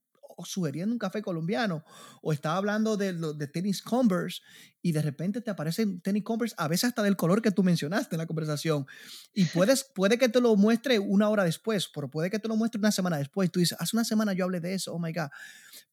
sugiriendo 0.45 0.93
un 0.93 0.99
café 0.99 1.21
colombiano 1.21 1.83
o 2.21 2.33
estaba 2.33 2.57
hablando 2.57 2.97
de, 2.97 3.13
de 3.13 3.47
tenis 3.47 3.81
Converse 3.81 4.41
y 4.81 4.91
de 4.91 5.01
repente 5.01 5.41
te 5.41 5.51
aparecen 5.51 6.01
tenis 6.01 6.23
Converse, 6.23 6.55
a 6.57 6.67
veces 6.67 6.85
hasta 6.85 7.03
del 7.03 7.15
color 7.15 7.41
que 7.41 7.51
tú 7.51 7.63
mencionaste 7.63 8.15
en 8.15 8.19
la 8.19 8.27
conversación. 8.27 8.85
Y 9.33 9.45
puedes, 9.45 9.83
puede 9.83 10.17
que 10.17 10.29
te 10.29 10.41
lo 10.41 10.55
muestre 10.55 10.99
una 10.99 11.29
hora 11.29 11.43
después, 11.43 11.89
pero 11.93 12.09
puede 12.09 12.29
que 12.29 12.39
te 12.39 12.47
lo 12.47 12.55
muestre 12.55 12.79
una 12.79 12.91
semana 12.91 13.17
después. 13.17 13.51
Tú 13.51 13.59
dices, 13.59 13.77
hace 13.79 13.95
una 13.95 14.05
semana 14.05 14.33
yo 14.33 14.45
hablé 14.45 14.59
de 14.59 14.73
eso, 14.73 14.93
oh 14.93 14.99
my 14.99 15.11
God. 15.11 15.29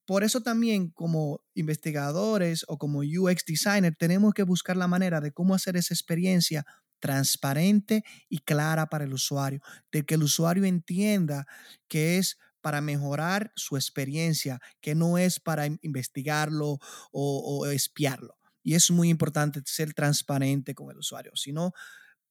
Por 0.05 0.23
eso 0.23 0.41
también 0.41 0.91
como 0.91 1.45
investigadores 1.55 2.65
o 2.69 2.79
como 2.79 3.01
UX 3.01 3.45
designer 3.45 3.97
tenemos 3.99 4.35
que 4.35 4.45
buscar 4.45 4.77
la 4.77 4.87
manera 4.87 5.21
de 5.21 5.33
cómo 5.33 5.55
hacer 5.55 5.77
esa 5.77 5.95
experiencia 5.95 6.65
transparente 7.01 8.05
y 8.29 8.39
clara 8.39 8.87
para 8.87 9.05
el 9.05 9.13
usuario, 9.13 9.61
de 9.93 10.05
que 10.05 10.15
el 10.15 10.23
usuario 10.23 10.65
entienda 10.65 11.47
que 11.89 12.19
es 12.19 12.39
para 12.67 12.81
mejorar 12.81 13.53
su 13.55 13.77
experiencia, 13.77 14.61
que 14.81 14.97
no 14.97 15.19
es 15.19 15.39
para 15.39 15.67
investigarlo 15.67 16.81
o, 17.13 17.65
espiarlo. 17.67 18.37
Y 18.65 18.75
es 18.75 18.91
muy 18.91 19.09
importante 19.09 19.63
ser 19.67 19.95
transparente 19.95 20.75
con 20.75 20.91
el 20.91 20.99
usuario. 20.99 21.31
Si 21.37 21.53
no, 21.53 21.71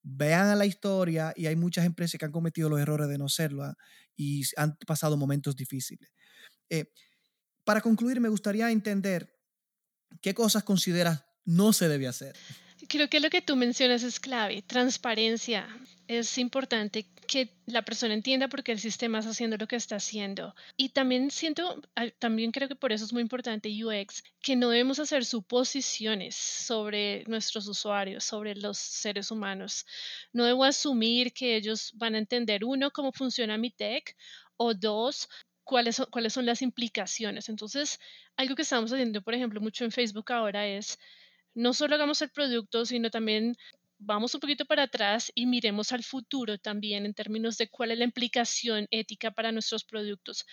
vean 0.04 0.48
a 0.48 0.56
la 0.56 0.65
historia 0.65 1.32
y 1.38 1.45
hay 1.45 1.56
muchas 1.56 1.86
empresas 1.86 2.19
que 2.19 2.26
han 2.26 2.34
cometido 2.34 2.67
los 2.67 2.82
errores 2.82 3.08
de 3.08 3.17
no 3.17 3.30
serlo 3.30 3.63
¿ah? 3.63 3.78
y 4.13 4.43
han 4.58 4.76
pasado 4.86 5.15
momentos 5.15 5.56
difíciles. 5.56 6.12
Eh, 6.69 6.91
para 7.63 7.80
concluir, 7.80 8.19
me 8.19 8.28
gustaría 8.28 8.69
entender 8.71 9.39
qué 10.21 10.34
cosas 10.34 10.65
consideras 10.65 11.24
no 11.45 11.71
se 11.71 11.88
debe 11.88 12.10
hacer. 12.10 12.36
Creo 12.88 13.10
que 13.10 13.19
lo 13.19 13.30
que 13.30 13.41
tú 13.41 13.56
mencionas 13.56 14.04
es 14.04 14.19
clave, 14.19 14.62
transparencia. 14.62 15.67
Es 16.08 16.38
importante 16.38 17.06
que 17.26 17.50
la 17.65 17.82
persona 17.82 18.13
entienda 18.13 18.48
por 18.48 18.63
qué 18.63 18.71
el 18.71 18.80
sistema 18.80 19.19
está 19.19 19.32
haciendo 19.32 19.58
lo 19.58 19.67
que 19.67 19.76
está 19.76 19.95
haciendo. 19.95 20.54
Y 20.78 20.89
también 20.89 21.32
siento, 21.32 21.82
también 22.19 22.52
creo 22.52 22.67
que 22.67 22.76
por 22.76 22.91
eso 22.91 23.06
es 23.06 23.13
muy 23.13 23.21
importante 23.21 23.69
UX, 23.69 24.24
que 24.41 24.56
no 24.56 24.69
debemos 24.69 25.00
hacer 25.00 25.26
suposiciones 25.26 26.36
sobre 26.36 27.24
nuestros 27.26 27.67
usuarios, 27.67 28.24
sobre 28.24 28.56
los 28.56 28.78
seres 28.78 29.32
humanos. 29.32 29.86
No 30.32 30.45
debo 30.45 30.63
asumir 30.63 31.34
que 31.34 31.56
ellos 31.56 31.91
van 31.95 32.15
a 32.15 32.19
entender, 32.19 32.63
uno, 32.63 32.91
cómo 32.91 33.12
funciona 33.12 33.58
mi 33.58 33.71
tech, 33.71 34.15
o 34.58 34.74
dos, 34.74 35.28
cuáles 35.63 35.95
son, 35.95 36.08
cuáles 36.12 36.34
son 36.34 36.45
las 36.45 36.62
implicaciones. 36.62 37.50
Entonces, 37.50 38.00
algo 38.38 38.56
que 38.56 38.62
estamos 38.62 38.91
haciendo, 38.93 39.21
por 39.21 39.34
ejemplo, 39.34 39.60
mucho 39.60 39.84
en 39.84 39.91
Facebook 39.91 40.32
ahora 40.32 40.67
es 40.67 41.00
no 41.55 41.73
solo 41.73 41.95
hagamos 41.95 42.21
el 42.21 42.29
producto, 42.29 42.85
sino 42.85 43.09
también 43.09 43.55
vamos 43.97 44.35
un 44.35 44.41
poquito 44.41 44.65
para 44.65 44.83
atrás 44.83 45.31
y 45.33 45.45
miremos 45.45 45.91
al 45.91 46.03
futuro 46.03 46.57
también 46.57 47.05
en 47.05 47.13
términos 47.13 47.57
de 47.57 47.69
cuál 47.69 47.91
es 47.91 47.97
la 47.97 48.03
implicación 48.05 48.87
ética 48.91 49.31
para 49.31 49.51
nuestros 49.51 49.83
productos. 49.83 50.45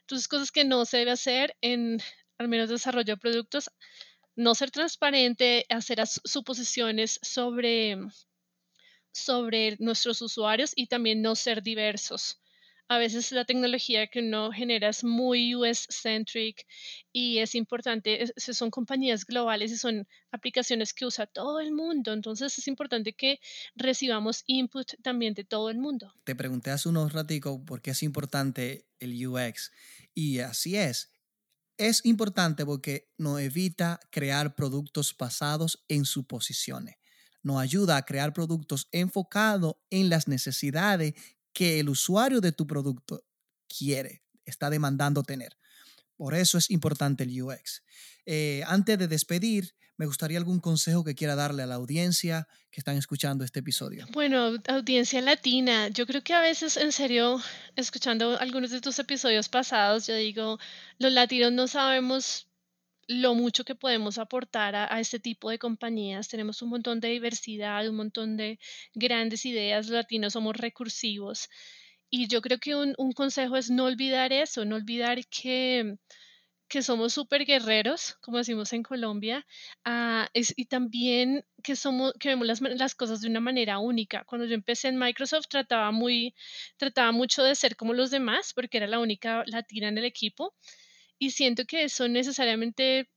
Entonces, 0.00 0.28
cosas 0.28 0.52
que 0.52 0.64
no 0.64 0.84
se 0.84 0.98
debe 0.98 1.12
hacer 1.12 1.56
en 1.60 2.00
al 2.38 2.48
menos 2.48 2.68
desarrollo 2.68 3.14
de 3.14 3.16
productos, 3.16 3.70
no 4.36 4.54
ser 4.54 4.70
transparente, 4.70 5.64
hacer 5.68 5.98
suposiciones 6.06 7.18
sobre, 7.22 7.98
sobre 9.12 9.76
nuestros 9.80 10.22
usuarios 10.22 10.72
y 10.76 10.86
también 10.86 11.22
no 11.22 11.34
ser 11.34 11.62
diversos 11.62 12.40
a 12.88 12.98
veces 12.98 13.32
la 13.32 13.44
tecnología 13.44 14.06
que 14.06 14.20
uno 14.20 14.50
genera 14.50 14.88
es 14.88 15.04
muy 15.04 15.54
US-centric 15.54 16.66
y 17.12 17.38
es 17.38 17.54
importante, 17.54 18.32
son 18.36 18.70
compañías 18.70 19.26
globales 19.26 19.70
y 19.72 19.76
son 19.76 20.08
aplicaciones 20.32 20.94
que 20.94 21.04
usa 21.04 21.26
todo 21.26 21.60
el 21.60 21.72
mundo, 21.72 22.12
entonces 22.12 22.58
es 22.58 22.66
importante 22.66 23.12
que 23.12 23.40
recibamos 23.76 24.42
input 24.46 24.92
también 25.02 25.34
de 25.34 25.44
todo 25.44 25.68
el 25.68 25.78
mundo. 25.78 26.14
Te 26.24 26.34
pregunté 26.34 26.70
hace 26.70 26.88
unos 26.88 27.12
raticos 27.12 27.60
por 27.66 27.82
qué 27.82 27.90
es 27.90 28.02
importante 28.02 28.86
el 28.98 29.26
UX 29.26 29.70
y 30.14 30.38
así 30.40 30.76
es. 30.76 31.12
Es 31.76 32.04
importante 32.04 32.64
porque 32.66 33.12
nos 33.18 33.38
evita 33.40 34.00
crear 34.10 34.54
productos 34.56 35.14
basados 35.16 35.84
en 35.88 36.06
suposiciones 36.06 36.96
nos 37.42 37.60
ayuda 37.60 37.96
a 37.96 38.04
crear 38.04 38.32
productos 38.32 38.88
enfocados 38.92 39.76
en 39.90 40.10
las 40.10 40.28
necesidades 40.28 41.14
que 41.58 41.80
el 41.80 41.88
usuario 41.88 42.40
de 42.40 42.52
tu 42.52 42.68
producto 42.68 43.24
quiere, 43.66 44.22
está 44.44 44.70
demandando 44.70 45.24
tener. 45.24 45.58
Por 46.14 46.36
eso 46.36 46.56
es 46.56 46.70
importante 46.70 47.24
el 47.24 47.42
UX. 47.42 47.82
Eh, 48.26 48.62
antes 48.68 48.96
de 48.96 49.08
despedir, 49.08 49.74
me 49.96 50.06
gustaría 50.06 50.38
algún 50.38 50.60
consejo 50.60 51.02
que 51.02 51.16
quiera 51.16 51.34
darle 51.34 51.64
a 51.64 51.66
la 51.66 51.74
audiencia 51.74 52.46
que 52.70 52.80
están 52.80 52.96
escuchando 52.96 53.44
este 53.44 53.58
episodio. 53.58 54.06
Bueno, 54.12 54.52
audiencia 54.68 55.20
latina, 55.20 55.88
yo 55.88 56.06
creo 56.06 56.22
que 56.22 56.32
a 56.32 56.40
veces, 56.40 56.76
en 56.76 56.92
serio, 56.92 57.42
escuchando 57.74 58.38
algunos 58.38 58.70
de 58.70 58.80
tus 58.80 58.96
episodios 59.00 59.48
pasados, 59.48 60.06
yo 60.06 60.14
digo, 60.14 60.60
los 60.98 61.12
latinos 61.12 61.50
no 61.50 61.66
sabemos 61.66 62.47
lo 63.08 63.34
mucho 63.34 63.64
que 63.64 63.74
podemos 63.74 64.18
aportar 64.18 64.76
a, 64.76 65.00
este 65.00 65.18
tipo 65.18 65.50
de 65.50 65.58
compañías. 65.58 66.28
Tenemos 66.28 66.62
un 66.62 66.70
montón 66.70 67.00
de 67.00 67.08
diversidad, 67.08 67.88
un 67.88 67.96
montón 67.96 68.36
de 68.36 68.58
grandes 68.94 69.46
ideas. 69.46 69.86
Los 69.86 69.94
latinos 69.94 70.34
somos 70.34 70.56
recursivos. 70.56 71.48
Y 72.10 72.28
yo 72.28 72.42
creo 72.42 72.58
que 72.58 72.76
un, 72.76 72.94
consejo 73.12 73.56
es 73.56 73.70
no 73.70 73.84
olvidar 73.84 74.32
eso, 74.32 74.64
no 74.64 74.76
olvidar 74.76 75.26
que, 75.28 75.96
que 76.68 76.82
somos 76.82 77.14
súper 77.14 77.44
guerreros, 77.46 78.16
como 78.20 78.38
decimos 78.38 78.72
en 78.72 78.82
Colombia, 78.82 79.46
ah, 79.84 80.28
y 80.34 80.66
también 80.66 81.44
que, 81.62 81.76
somos, 81.76 82.12
que 82.20 82.30
vemos 82.30 82.46
las, 82.46 82.60
las, 82.60 82.94
cosas 82.94 83.20
de 83.22 83.28
una 83.28 83.40
manera 83.40 83.78
única. 83.78 84.24
Cuando 84.24 84.46
yo 84.46 84.54
empecé 84.54 84.88
en 84.88 84.98
Microsoft 84.98 85.48
trataba, 85.48 85.90
muy, 85.92 86.34
trataba 86.78 87.12
mucho 87.12 87.42
de 87.42 87.54
ser 87.54 87.76
como 87.76 87.94
los 87.94 88.10
demás, 88.10 88.52
porque 88.54 88.78
era 88.78 88.86
la 88.86 89.00
única 89.00 89.44
latina 89.46 89.88
en 89.88 89.98
el 89.98 90.04
equipo 90.04 90.54
y 91.18 91.30
siento 91.30 91.64
que 91.64 91.84
eso 91.84 92.08
necesariamente 92.08 93.08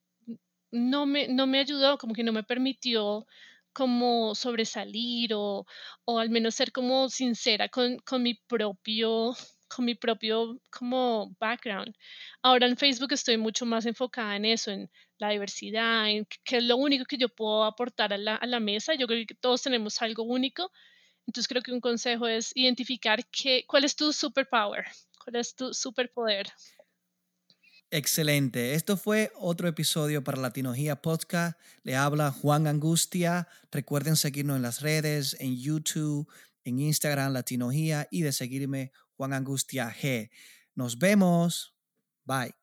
no 0.72 1.06
me, 1.06 1.28
no 1.28 1.48
me 1.48 1.60
ayudó, 1.60 1.98
como 1.98 2.14
que 2.14 2.24
no 2.24 2.32
me 2.34 2.44
permitió 2.44 3.26
como 3.74 4.36
sobresalir 4.36 5.34
o, 5.34 5.66
o 6.06 6.20
al 6.20 6.30
menos 6.30 6.56
ser 6.56 6.72
como 6.72 7.10
sincera 7.10 7.70
con, 7.70 7.98
con 8.00 8.24
mi 8.24 8.36
propio 8.36 9.36
con 9.74 9.86
mi 9.86 9.96
propio 9.96 10.60
como 10.70 11.34
background. 11.40 11.96
Ahora 12.42 12.68
en 12.68 12.76
Facebook 12.78 13.14
estoy 13.14 13.38
mucho 13.38 13.66
más 13.66 13.86
enfocada 13.86 14.36
en 14.36 14.44
eso, 14.46 14.72
en 14.72 14.90
la 15.18 15.30
diversidad, 15.30 16.10
en 16.10 16.28
qué 16.44 16.58
es 16.58 16.64
lo 16.64 16.76
único 16.78 17.06
que 17.06 17.18
yo 17.18 17.30
puedo 17.30 17.64
aportar 17.64 18.12
a 18.14 18.18
la, 18.18 18.36
a 18.36 18.46
la 18.48 18.60
mesa. 18.60 18.96
Yo 18.96 19.08
creo 19.08 19.26
que 19.26 19.36
todos 19.36 19.62
tenemos 19.62 20.02
algo 20.02 20.24
único. 20.24 20.72
Entonces 21.28 21.48
creo 21.48 21.62
que 21.62 21.72
un 21.72 21.82
consejo 21.82 22.28
es 22.28 22.52
identificar 22.56 23.26
qué, 23.32 23.66
cuál 23.68 23.86
es 23.86 23.96
tu 23.96 24.12
superpower, 24.14 24.86
cuál 25.24 25.38
es 25.38 25.56
tu 25.56 25.74
superpoder. 25.74 26.48
Excelente. 27.94 28.74
Esto 28.74 28.96
fue 28.96 29.34
otro 29.36 29.68
episodio 29.68 30.24
para 30.24 30.42
Latinogía 30.42 31.02
Podcast. 31.02 31.60
Le 31.84 31.98
habla 31.98 32.32
Juan 32.32 32.66
Angustia. 32.66 33.50
Recuerden 33.70 34.16
seguirnos 34.16 34.56
en 34.56 34.62
las 34.62 34.80
redes, 34.80 35.36
en 35.42 35.58
YouTube, 35.58 36.32
en 36.64 36.80
Instagram, 36.80 37.34
Latinogía 37.34 38.08
y 38.10 38.22
de 38.22 38.32
seguirme 38.32 38.94
Juan 39.18 39.34
Angustia 39.34 39.94
G. 39.94 40.32
Nos 40.74 41.00
vemos. 41.00 41.76
Bye. 42.24 42.61